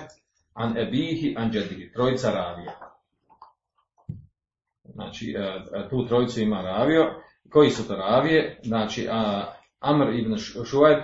[0.54, 1.92] an ebihi an džebihi.
[1.92, 2.72] Trojica ravija.
[4.84, 5.34] Znači,
[5.90, 7.14] tu trojicu ima ravio.
[7.50, 8.60] Koji su to ravije?
[8.62, 9.08] Znači,
[9.80, 10.36] Amr ibn
[10.70, 10.98] Šuajb,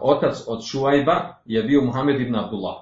[0.00, 2.76] otac od Šuajba je bio Muhammed ibn Abdullah.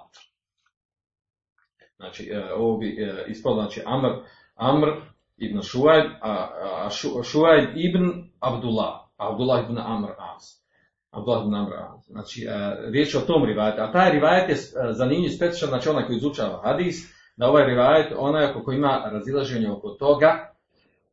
[1.97, 2.97] Znači, ovo bi
[3.28, 4.09] ispalo, znači, Amr,
[4.55, 4.89] Amr
[5.36, 6.89] ibn Šuajb, a
[7.24, 8.95] Šuajb ibn Abdullah.
[9.16, 10.68] Abdullah ibn Amr As.
[11.11, 12.07] Abdullah ibn Amr As.
[12.07, 12.47] Znači,
[12.91, 13.83] riječ je o tom rivajetu.
[13.83, 14.57] A taj rivajet je
[14.93, 19.91] zanimljiv, specijalno, znači onaj koji izučava hadis, da ovaj rivajet, onaj ko ima razilaženje oko
[19.91, 20.53] toga,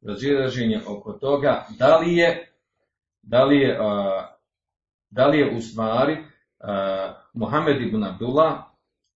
[0.02, 2.52] razilaženje oko toga, da li je,
[3.22, 3.88] da li je, uh,
[5.10, 6.18] da li je u stvari
[7.34, 8.54] Muhammed ibn Abdullah,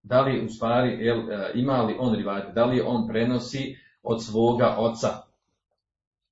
[0.03, 1.09] da li u stvari,
[1.53, 5.07] ima li on rivajet, da li on prenosi od svoga oca,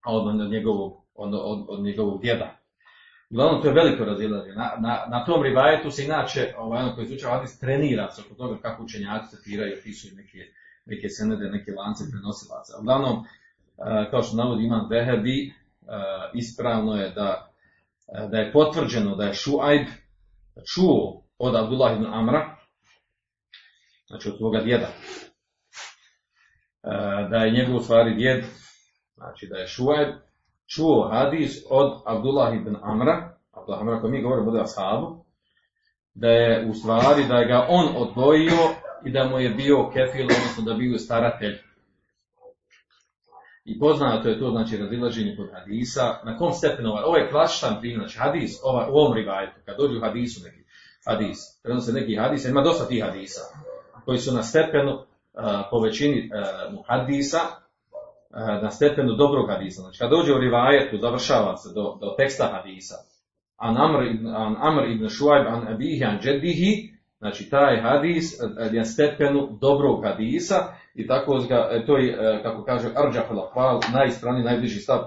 [0.06, 2.57] od, od, njegovog, od, od, od njegovog djeda.
[3.30, 4.55] Uglavnom, to je veliko razilaženje.
[4.55, 8.36] Na, na, na tom rivajetu se inače, ovaj, ono koji izučava hadis, trenira se oko
[8.36, 10.38] toga kako učenjaci citiraju opisuju neke,
[10.86, 12.78] neke senede, neke lance prenosilaca.
[12.80, 13.25] Uglavnom,
[14.11, 15.53] kao što navodi Iman Behebi,
[16.34, 17.51] ispravno je da,
[18.32, 19.88] da je potvrđeno da je Šuajb
[20.73, 22.57] čuo od Abdullah ibn Amra,
[24.07, 24.89] znači od svoga djeda,
[27.30, 28.43] da je njegov stvari djed,
[29.15, 30.15] znači da je Šuajb
[30.76, 35.26] čuo hadis od Abdullah ibn Amra, Abdullah Amra koji mi govorimo o ashabu,
[36.13, 38.59] da je u stvari da je ga on odgojio
[39.05, 41.57] i da mu je bio kefil, odnosno da bio staratelj.
[43.65, 46.20] I poznato je to, znači, razilaženje kod hadisa.
[46.24, 47.03] Na kom stepenu ovaj?
[47.03, 50.63] Ovo je klasičan primjer, znači hadis, ovaj, u ovom rivajetu, kad dođu hadisu neki
[51.07, 53.41] hadis, prenose neki hadis, ima dosta tih hadisa,
[54.05, 54.99] koji su na stepenu,
[55.72, 56.30] po većini
[56.74, 57.39] uh, hadisa,
[58.61, 59.81] na stepenu dobrog hadisa.
[59.81, 62.95] Znači, kad dođe u rivajetu, završava se do, do teksta hadisa.
[63.57, 63.99] An Amr
[64.35, 68.39] an Amr ibn Šuajb, an Abihi, an Džedihi, Znači, taj hadis
[68.71, 70.55] je stepenu dobrog hadisa
[70.95, 73.25] i tako ga, to je, kako kaže Arđaf
[73.55, 74.99] al najispravniji, najbliži stav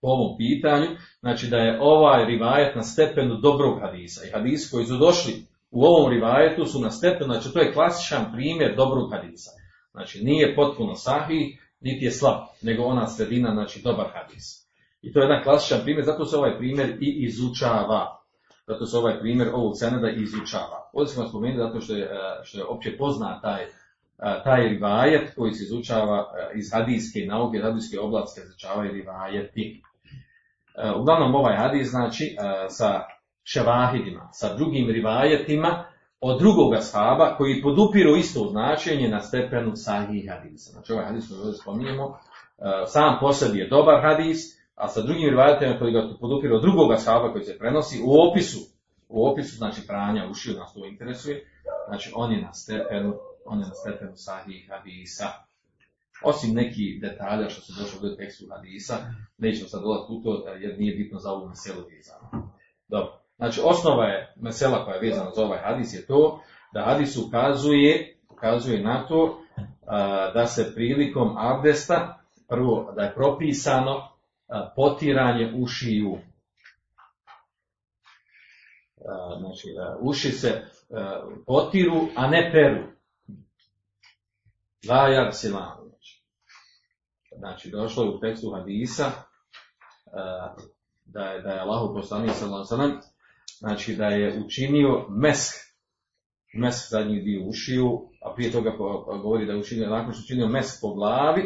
[0.00, 0.86] po ovom pitanju,
[1.20, 4.26] znači da je ovaj rivajet na stepenu dobrog hadisa.
[4.26, 5.32] I hadisi koji su došli
[5.70, 9.50] u ovom rivajetu su na stepenu, znači to je klasičan primjer dobrog hadisa.
[9.92, 14.64] Znači, nije potpuno sahih, niti je slab, nego ona sredina, znači dobar hadis.
[15.02, 18.20] I to je jedan klasičan primjer, zato se ovaj primjer i izučava.
[18.66, 20.90] Zato se ovaj primjer ovog seneda izučava.
[20.92, 22.10] Ovdje smo spomenuli zato što je,
[22.42, 23.64] što je opće poznat taj,
[24.44, 29.82] taj rivajet koji se izučava iz hadijske nauke, hadijske oblasti izučavaju rivajeti.
[31.00, 32.36] Uglavnom ovaj hadis znači
[32.68, 33.00] sa
[33.42, 35.84] ševahidima, sa drugim rivajetima
[36.26, 40.70] od drugoga shaba koji podupiru isto značenje na stepenu sahih hadisa.
[40.70, 42.18] Znači ovaj hadis koji ovdje spominjemo,
[42.86, 44.38] sam po sebi je dobar hadis,
[44.74, 48.58] a sa drugim rivajetima koji ga podupiru od drugoga shaba koji se prenosi u opisu
[49.08, 51.46] u opisu, znači pranja ušiju nas to interesuje,
[51.88, 53.14] znači on je na stepenu,
[53.46, 55.24] on je na stepenu sahih hadisa.
[56.22, 58.94] Osim neki detalja što se došlo do tekstu hadisa,
[59.38, 61.82] nećemo sad dolaziti u to jer nije bitno za ovu meselu.
[62.88, 63.23] Dobro.
[63.36, 66.40] Znači osnova je, mesela koja je vezana za ovaj hadis je to
[66.72, 69.40] da hadis ukazuje, ukazuje na to
[69.86, 72.18] a, da se prilikom abdesta,
[72.48, 74.08] prvo da je propisano
[74.48, 76.18] a, potiranje ušiju
[79.38, 79.68] znači,
[80.00, 80.62] uši se
[81.46, 82.86] potiru, a ne peru.
[84.88, 85.78] Vajar silan.
[85.88, 86.24] Znači.
[87.38, 89.10] znači, došlo je u tekstu hadisa
[91.04, 93.00] da je, da je Allahu poslanik sallallahu
[93.64, 95.54] znači da je učinio mesk,
[96.54, 98.70] mesk zadnji dio ušiju, a prije toga
[99.22, 101.42] govori da je učinio, nakon što učinio mesk po glavi,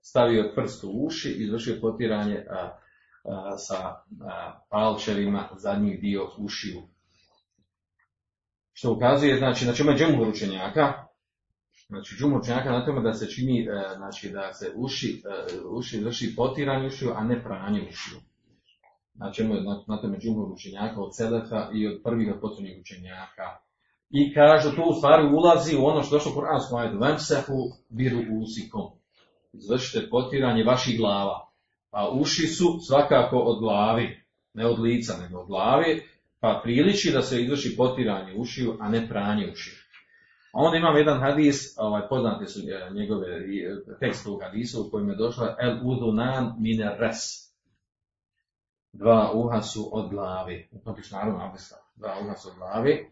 [0.00, 2.44] stavio prst u uši i izvršio potiranje
[3.58, 3.94] sa
[4.70, 6.82] palčevima zadnji dio ušiju.
[8.72, 10.28] Što ukazuje, znači, na čemu je džemur
[11.88, 16.00] znači džumur učenjaka na tome da se čini, e, znači da se uši, e, uši
[16.00, 18.20] vrši potiranje ušiju, a ne pranje ušiju.
[19.14, 23.58] Na čemu je na, tome džumur učenjaka od Selefa i od prvih potrebnih učenjaka.
[24.10, 27.58] I kažu, to u stvari ulazi u ono što došlo u Kur'anskom ajetu, vemsehu
[27.88, 28.90] biru usikom.
[29.52, 31.48] Izvršite potiranje vaših glava.
[31.90, 36.02] A uši su svakako od glavi, ne od lica, nego od glavi,
[36.40, 39.74] pa priliči da se izvrši potiranje ušiju, a ne pranje ušiju.
[40.52, 44.90] A onda imam jedan hadis, ovaj, poznate su e, njegove e, tekst u hadisu u
[44.90, 47.49] kojem je došla el udunan mine res.
[48.92, 50.68] Dva uha su od glavi.
[50.72, 50.80] U
[51.12, 51.76] naravno abdesta.
[51.96, 53.10] Dva uha su od glavi,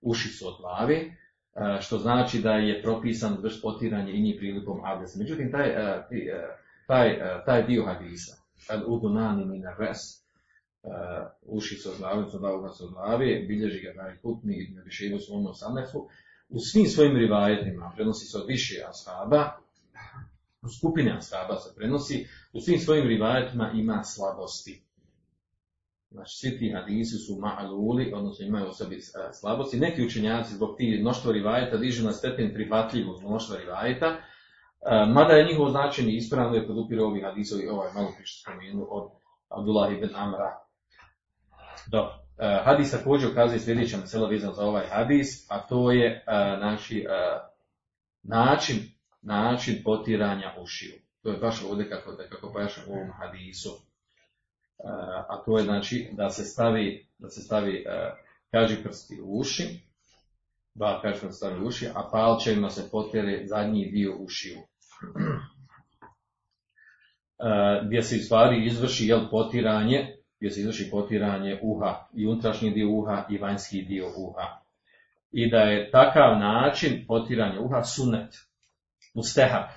[0.00, 4.80] uši su od glavi, e, što znači da je propisan vrš potiranje i njih prilikom
[4.84, 5.18] abdesta.
[5.18, 5.74] Međutim, taj,
[6.86, 8.36] taj, taj dio hadisa,
[8.70, 9.98] el udunan mine res,
[11.42, 14.82] uši su od glavi, dva uha su od glavi, bilježi ga taj putni i ne
[14.82, 15.46] više u svom
[16.50, 19.50] u svim svojim rivajetima, prenosi se od više ashaba,
[20.62, 24.82] u skupine ashaba se prenosi, u svim svojim rivajetima ima slabosti.
[26.10, 29.00] Znači, svi ti hadisi su ma'aluli, odnosno imaju osobi e,
[29.32, 29.80] slabosti.
[29.80, 34.18] Neki učenjaci zbog tih mnoštva rivajeta dižu na stepen prihvatljivog mnoštva rivajeta, e,
[35.14, 39.10] mada je njihovo značenje ispravno je podupire ovih hadisa i ovaj malo što spomenu od
[39.48, 40.58] Abdullah ibn Amra.
[41.86, 42.12] Dobro.
[42.38, 46.24] E, hadis također ukazuje sljedeća mesela za ovaj hadis, a to je
[46.58, 47.06] znači,
[48.22, 48.76] način,
[49.22, 50.92] način potiranja ušiju.
[51.22, 53.89] To je baš ovdje kako, kako paša u ovom hadisu.
[55.28, 57.84] A to je znači da se stavi, da se stavi
[58.50, 59.64] kaži prsti u uši,
[60.74, 64.56] ba kaži prsti stavi u uši, a palčevima se potire zadnji dio ušiju.
[67.86, 73.26] Gdje se stvari izvrši jel, potiranje gdje se izvrši potiranje uha i unutrašnji dio uha
[73.30, 74.46] i vanjski dio uha.
[75.32, 78.34] I da je takav način potiranja uha sunet,
[79.14, 79.68] mustehab.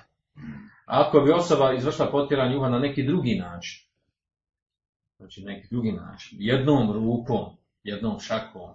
[0.86, 3.88] Ako bi osoba izvršila potiranje uha na neki drugi način,
[5.16, 7.44] znači neki drugi način, jednom rukom,
[7.84, 8.70] jednom šakom,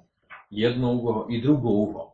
[0.49, 2.13] jedno uho i drugo uho,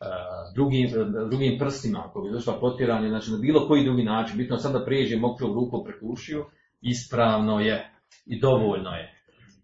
[0.00, 0.06] e,
[0.54, 0.90] drugim,
[1.30, 4.84] drugim prstima, ako bi izvršila potiranje, znači na bilo koji drugi način, bitno sad da
[4.84, 6.44] prijeđe mokrom rukom preko ušiju,
[6.80, 7.90] ispravno je
[8.26, 9.12] i dovoljno je.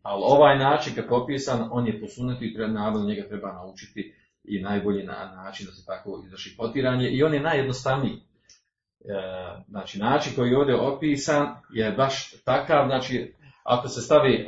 [0.02, 4.14] Ali ovaj način kako je opisan, on je posunuti i treba, naravno njega treba naučiti
[4.44, 7.10] i najbolji način da se tako izvrši potiranje.
[7.10, 8.18] I on je najjednostavniji.
[9.04, 9.14] E,
[9.68, 14.44] znači način koji je ovdje opisan je baš takav, znači ako se stavi e,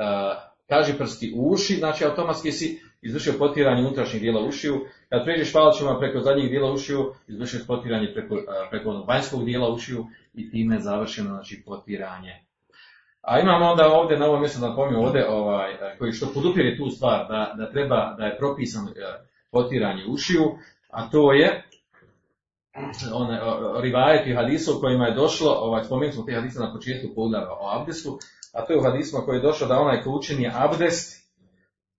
[0.69, 5.99] kaži prsti u uši, znači automatski si izvršio potiranje unutrašnjih dijela ušiju, kad pređeš palčima
[5.99, 11.29] preko zadnjih dijela ušiju, izvršiš potiranje preko, e, preko vanjskog dijela ušiju i time završeno
[11.29, 12.45] znači potiranje.
[13.21, 17.29] A imamo onda ovdje na ovom mjestu napominjem ovdje ovaj, koji što podupire tu stvar
[17.29, 18.93] da, da treba da je propisano e,
[19.51, 20.45] potiranje ušiju,
[20.91, 21.65] a to je
[23.13, 23.41] one,
[23.81, 27.81] rivajeti hadisu u kojima je došlo, ovaj, spomenuli smo te hadise na početku poglavlja o
[27.81, 28.19] abdestu,
[28.53, 31.31] a to je u hadisma koji je došlo da onaj ko učini abdest,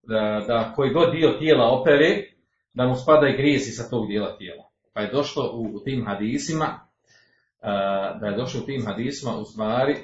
[0.04, 2.24] da, da koji god dio tijela opere,
[2.74, 4.64] da mu spada i grijesi sa tog dijela tijela.
[4.94, 7.68] Pa je došlo u, u tim hadisima, e,
[8.20, 9.96] da je došlo u tim hadisma u stvari,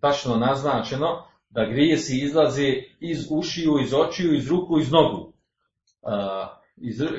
[0.00, 5.32] tačno naznačeno da grijesi izlaze iz ušiju, iz očiju, iz ruku, iz nogu.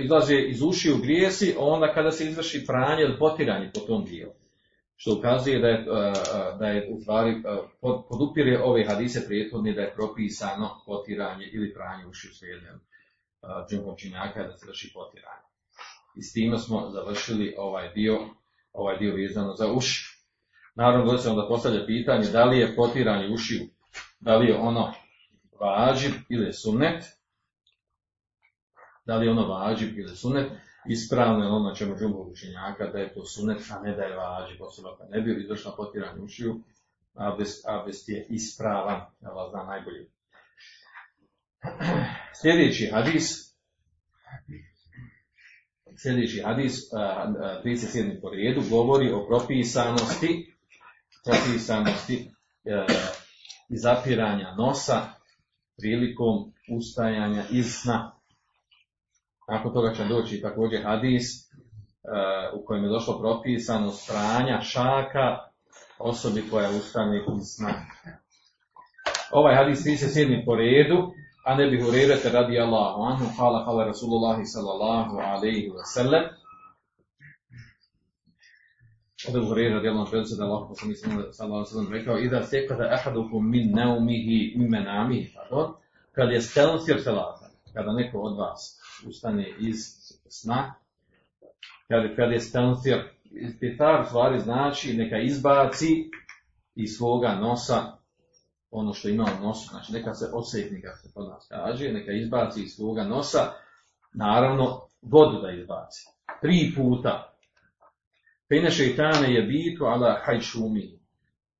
[0.03, 4.31] Izlaze iz ušiju grijesi onda kada se izvrši pranje ili potiranje po tom dijelu.
[4.95, 5.85] Što ukazuje da je,
[6.59, 7.43] da je u stvari
[8.09, 12.79] podupire ove hadise prijethodne da je propisano potiranje ili pranje ušiju svejedno
[13.69, 15.43] džumpom činjaka da se vrši potiranje.
[16.15, 18.19] I s time smo završili ovaj dio,
[18.73, 20.13] ovaj dio vezano za uši.
[20.75, 23.61] Naravno da se onda postavlja pitanje da li je potiranje ušiju,
[24.19, 24.93] da li je ono
[25.59, 27.03] vađib ili sunet,
[29.05, 30.51] da li ono vađib ili sunet,
[30.89, 34.61] ispravno je ono čemu džumbo učenjaka da je to sunet, a ne da je vađib.
[34.61, 36.61] Osoba kad ne bi izvršila potiranje ušiju,
[37.13, 40.09] abdest, abdest je ispravan, Allah zna najbolje.
[42.41, 43.55] Sljedeći hadis,
[45.97, 48.21] sljedeći hadis, 37.
[48.21, 50.53] po redu, govori o propisanosti
[51.23, 52.31] propisanosti
[52.65, 52.85] e,
[53.69, 55.01] i zapiranja nosa
[55.77, 58.11] prilikom ustajanja iz sna.
[59.53, 61.49] Nakon toga će doći također hadis e,
[62.53, 65.37] u kojem je došlo propisano stranja šaka
[65.99, 67.73] osobi koja ustane iz sna.
[69.31, 70.45] Ovaj hadis 37.
[70.45, 70.97] po redu,
[71.45, 76.23] a ne bi hurerete radi Allahu anhu, hvala hvala Rasulullahi sallallahu alaihi wa sallam.
[79.27, 82.43] Od Ebu Hureyre radi Allahu anhu, da Allah poslanik sallallahu alaihi wa sallam rekao, Ida
[82.43, 85.73] sekada ahadukum min naumihi min menamihi, pardon,
[86.11, 89.77] kad je stelnsir salata, kada neko od vas ustane iz
[90.29, 90.73] sna,
[91.87, 96.09] kad, kad je stelnsir, istitar u stvari znači neka izbaci
[96.75, 98.03] iz svoga nosa
[98.73, 102.11] ono što ima u nosu, znači neka se osjetni, kako se kod nas kaže, neka
[102.11, 103.39] izbaci iz svoga nosa,
[104.13, 106.05] naravno vodu da izbaci.
[106.41, 107.33] Tri puta.
[108.49, 110.99] Pene šeitane je bitu ala hajšumi.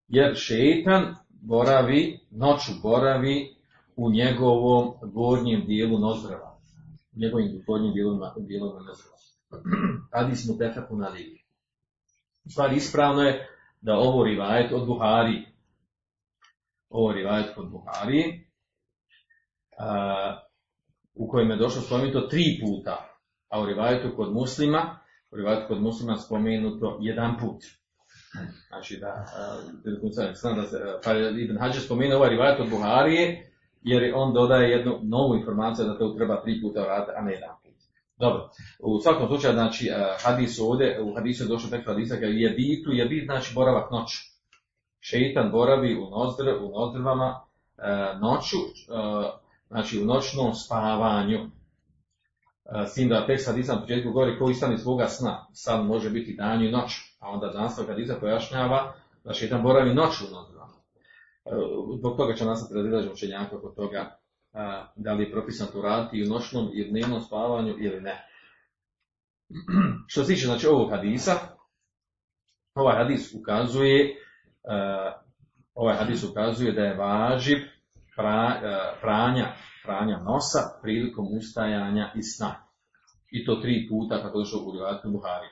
[0.07, 3.55] Jer šeitan boravi, noću boravi
[3.95, 6.52] u njegovom gornjem dijelu nozdrava.
[7.16, 9.18] Njegovim gornjem dijelu, dijelu nozdrava.
[10.14, 11.43] Hadis mu tefeku na ligi.
[12.45, 13.47] U stvari ispravno je
[13.82, 15.45] da ovo rivajet od Buhari,
[16.89, 18.45] ovo rivajet kod Buhari,
[19.78, 20.39] a,
[21.16, 23.09] u kojem je došlo spomenuto tri puta,
[23.49, 24.99] a u rivajetu kod muslima,
[25.32, 27.64] u rivajetu kod muslima spomenuto jedan put.
[28.68, 29.26] Znači da,
[30.34, 33.52] znam da se, pa Ibn Hađe spomenuo ovaj rivajet od Buharije,
[33.84, 37.55] jer on dodaje jednu novu informaciju da to treba tri puta raditi, a ne jedan
[37.63, 37.73] put.
[38.17, 39.89] Dobro, u svakom slučaju, znači,
[40.23, 44.17] hadis ovdje, u hadisu je došlo tekst hadisa, je bitu, je bit, znači boravak noću.
[44.99, 47.41] Šeitan boravi u, nozdr, u nozdrvama
[47.77, 49.29] e, noću, e,
[49.67, 51.39] znači u noćnom spavanju.
[52.88, 55.47] S tim da tekst hadisa na početku govori koji stani svoga sna.
[55.53, 60.25] San može biti danju i noć, a onda nastav hadisa pojašnjava da šeitan boravi noću
[60.25, 60.62] u nozdrvama.
[61.45, 61.49] E,
[61.99, 64.19] zbog toga će nastati razilaženje učenjaka oko toga
[64.95, 68.27] da li je propisano to raditi u noćnom i dnevnom spavanju ili ne.
[70.07, 71.31] Što se tiče znači, ovog hadisa,
[72.75, 74.15] ovaj hadis ukazuje
[75.73, 77.57] ovaj hadis ukazuje da je važiv
[78.15, 78.61] pra,
[79.01, 79.53] pranja,
[79.85, 82.55] pranja nosa prilikom ustajanja i sna.
[83.31, 85.47] I to tri puta kako došlo u Buhari.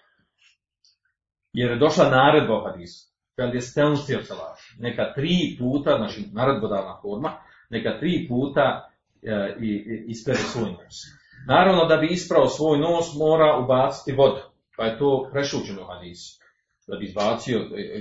[1.53, 3.11] Jer je došla naredba u hadisu.
[3.36, 7.32] Kad je stelnstio salat, neka tri puta, znači naredbodavna forma,
[7.69, 8.89] neka tri puta
[9.21, 10.95] e, i, i ispere svoj nos.
[11.47, 14.41] Naravno da bi isprao svoj nos mora ubaciti vodu,
[14.77, 16.41] pa je to prešućeno u hadisu.
[16.88, 17.59] Da bi izbacio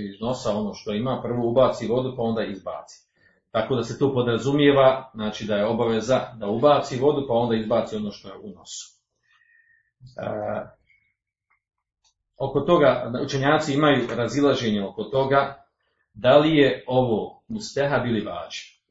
[0.09, 3.11] iz nosa ono što ima, prvo ubaci vodu pa onda izbaci.
[3.51, 7.95] Tako da se to podrazumijeva, znači da je obaveza da ubaci vodu pa onda izbaci
[7.95, 9.01] ono što je u nosu.
[10.17, 10.80] E,
[12.41, 15.65] oko toga, učenjaci imaju razilaženje oko toga
[16.13, 18.81] da li je ovo mustehab ili vađi.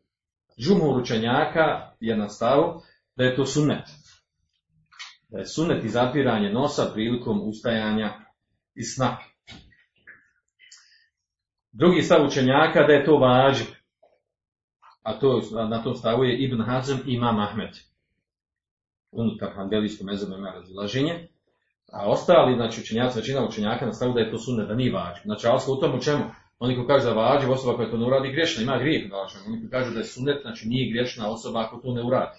[0.59, 2.29] Žumur učenjaka je na
[3.17, 3.89] da je to sunnet.
[5.29, 8.13] Da je sunnet i zapiranje nosa prilikom ustajanja
[8.75, 9.17] i sna.
[11.73, 13.65] Drugi stav učenjaka da je to vađi.
[15.03, 17.71] A to, na tom stavu je Ibn Hazm i Imam Ahmed.
[19.11, 21.29] Unutar Hanbelijskog mezeba ima razilaženje.
[21.93, 25.21] A ostali, znači učenjaci, većina učenjaka stavu da je to sunnet, da nije vađi.
[25.25, 26.25] Znači, ali u tom u čemu?
[26.59, 29.09] Oni ko kaže da vađi, osoba koja to ne uradi grešna, ima grijeh.
[29.09, 32.39] Znači, oni ko kaže da je sunnet, znači nije grešna osoba ako to ne uradi.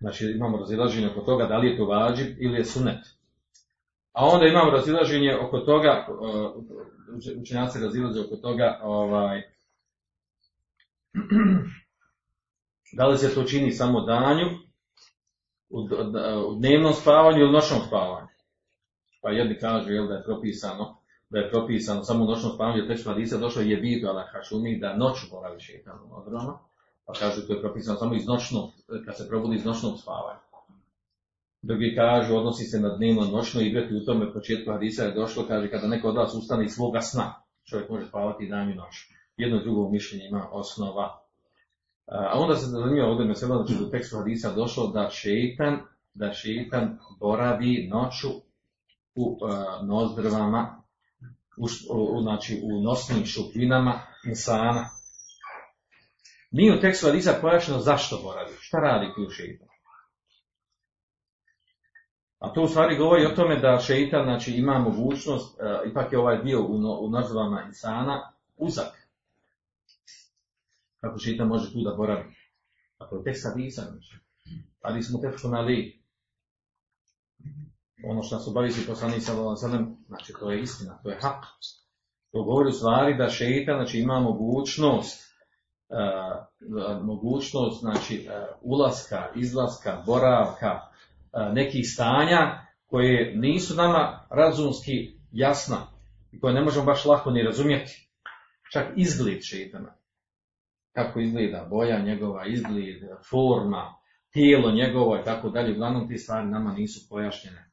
[0.00, 3.04] Znači imamo razilaženje oko toga da li je to vađib ili je sunnet.
[4.12, 6.06] A onda imamo razilaženje oko toga,
[7.40, 9.42] učenjaci razilaze oko toga, ovaj,
[12.98, 14.46] da li se to čini samo danju,
[15.70, 18.28] u dnevnom spavanju ili noćnom spavanju.
[19.22, 20.96] Pa jedni kažu jel, da je propisano,
[21.30, 24.80] da je propisano samo u noćnom spavanju, jer tekst hadisa došao je vidu ala hašumi
[24.80, 26.58] da noću boravi šetan u odroma,
[27.06, 28.70] pa kažu to je propisano samo iz noćnog,
[29.04, 30.40] kad se probudi iz noćnog spavanja.
[31.62, 35.70] Drugi kažu, odnosi se na dnevno noćno igrati u tome početku hadisa je došlo, kaže,
[35.70, 37.34] kada neko od vas ustane iz svoga sna,
[37.70, 38.94] čovjek može spavati dan i noć.
[39.36, 41.27] Jedno drugo mišljenje ima osnova.
[42.10, 45.80] A onda se zanimljivo ovdje mesela, znači u tekstu hadisa došlo da šeitan,
[46.14, 48.28] da šeitan boravi noću
[49.14, 50.82] u uh, nozdrvama,
[51.56, 54.88] u, u, znači u nosnim šupinama insana.
[56.50, 59.68] Nije u tekstu hadisa pojašnjeno zašto boravi, šta radi tu šeitan.
[62.38, 66.18] A to u stvari govori o tome da šeitan znači, ima mogućnost, uh, ipak je
[66.18, 68.97] ovaj dio u, no, u nozdrvama insana uzak.
[71.00, 72.24] Kako šeitan može tu da boravi.
[72.98, 73.82] Ako je tekst hadisa.
[74.80, 76.02] Ali smo teško na li,
[78.04, 81.44] ono što nas obavisi poslanik sallallahu alejhi znači to je istina, to je hak.
[82.32, 85.28] To govori u stvari da šeitan znači ima mogućnost
[85.88, 95.76] uh, mogućnost znači uh, ulaska, izlaska, boravka uh, nekih stanja koje nisu nama razumski jasna
[96.32, 98.08] i koje ne možemo baš lako ni razumjeti.
[98.72, 99.97] čak izgled šetana.
[100.92, 103.94] Kako izgleda boja njegova, izgled, forma,
[104.30, 105.72] tijelo njegovo i tako dalje.
[105.72, 107.70] Uglavnom te stvari nama nisu pojašnjene.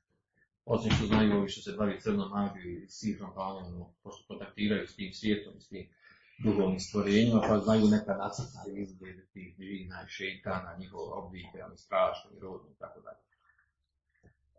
[0.66, 4.88] Osim što znaju ovi što se bavi crnom magiju i sihrom, pa ono, pošto kontaktiraju
[4.88, 5.86] s tim svijetom, s tim
[6.44, 12.32] duhovnim stvorenjima, pa znaju neka nacrtaju izglede tih džina i šeitana, njihove oblike, ali strašno
[12.32, 12.38] i
[12.74, 13.22] i tako dalje.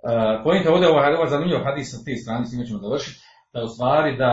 [0.06, 3.20] Uh, Pojenta ovdje ovo, ovo zanimljivo hadis sa te strane, s ćemo završiti,
[3.52, 4.30] da u stvari da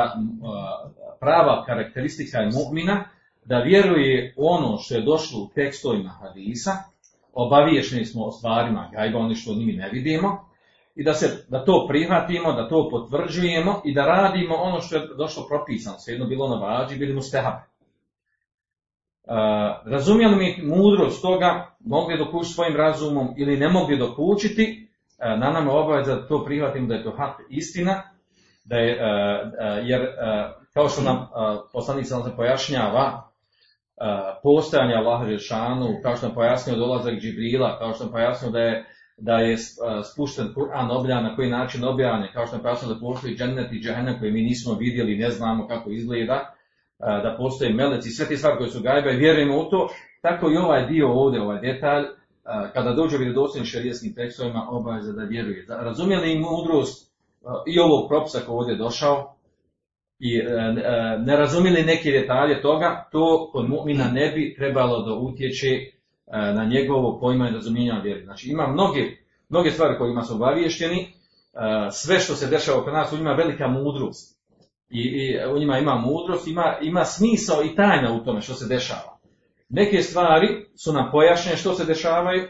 [1.20, 2.96] prava karakteristika je mu'mina,
[3.46, 6.72] da vjeruje u ono što je došlo u tekstovima hadisa,
[7.34, 10.50] obaviješeni smo o stvarima gajba, oni što mi ne vidimo,
[10.96, 15.08] i da, se, da to prihvatimo, da to potvrđujemo i da radimo ono što je
[15.18, 17.62] došlo propisano, svejedno bilo na vađi, bili mu stehabe.
[19.24, 24.88] Uh, mi mudrost toga, mogli dokučiti svojim razumom ili ne mogli dokučiti,
[25.18, 28.02] uh, na nama obaveza da to prihvatimo da je to hak istina,
[28.64, 30.08] da je, uh, jer
[30.74, 31.28] kao što nam
[31.74, 33.33] poslanik se pojašnjava
[34.44, 38.86] postojanje Allaha Žešanu, kao što nam pojasnio dolazak Džibrila, kao što nam pojasnio da je
[39.18, 39.58] da je
[40.14, 43.80] spušten Kur'an objavljen, na koji način objavljen, kao što je pojasnio da postoji džennet i
[43.80, 46.56] džahennem koji mi nismo vidjeli, ne znamo kako izgleda,
[47.00, 49.90] da postoje meleci, sve te stvari koje su gajbe, vjerujemo u to,
[50.22, 52.06] tako i ovaj dio ovdje, ovaj detalj,
[52.74, 55.66] kada dođe vjerodostojnim šarijetskim tekstovima, obaveza da vjeruje.
[55.70, 57.14] Razumijeli im mudrost
[57.68, 59.36] i ovog propisa koji ovdje došao,
[60.26, 60.42] i
[61.20, 65.80] ne razumijeli neke detalje toga, to kod mu'mina ne bi trebalo da utječe
[66.32, 68.24] na njegovo pojma i razumijevanje vjeri.
[68.24, 69.02] Znači ima mnoge,
[69.50, 71.14] mnoge stvari kojima su obavješteni,
[71.92, 74.40] sve što se dešava oko nas, u njima velika mudrost.
[74.90, 78.68] I, i u njima ima mudrost, ima, ima smisao i tajna u tome što se
[78.68, 79.20] dešava.
[79.70, 82.44] Neke stvari su nam pojašnjene što se dešavaju,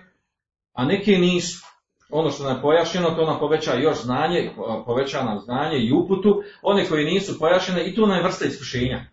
[0.74, 1.73] a neke nisu.
[2.10, 4.52] Ono što nam je pojašnjeno, to nam poveća još znanje,
[4.86, 6.44] poveća nam znanje i uputu.
[6.62, 9.06] One koji nisu pojašnjene, i tu nam je vrsta iskušenja.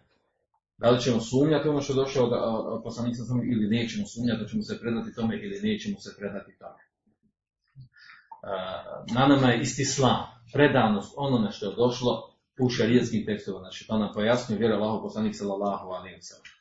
[0.79, 3.19] Da li ćemo sumnjati ono što je došao od poslanika
[3.53, 6.83] ili nećemo sumnjati, da ćemo se predati tome ili nećemo se predati tome.
[9.15, 12.31] Na nama je isti slam, predanost onome što je došlo
[12.61, 13.61] u šarijetskim tekstovima.
[13.61, 16.60] Znači, to nam pojasnio vjera Allahu poslanik sallallahu alaihi wa sallam.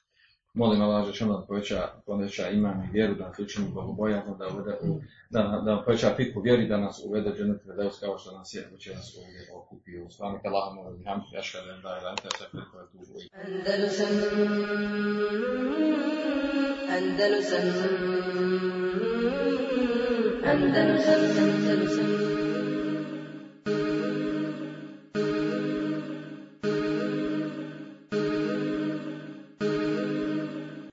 [0.53, 4.77] Molim Allah že da poveća, poveća imam i vjeru, da nas učini bogobojazno, da, uvede,
[5.29, 9.17] da, da poveća pitku vjeri, da nas uvede dženet vedeus kao što nas je, nas
[9.17, 10.09] ovdje okupio.
[10.09, 12.97] Stvarno, Allah mu da hamdu, jaška da da da da da tu
[13.45, 14.07] Andalusam.
[16.97, 17.65] Andalusam.
[20.45, 22.48] Andalusam Andalusam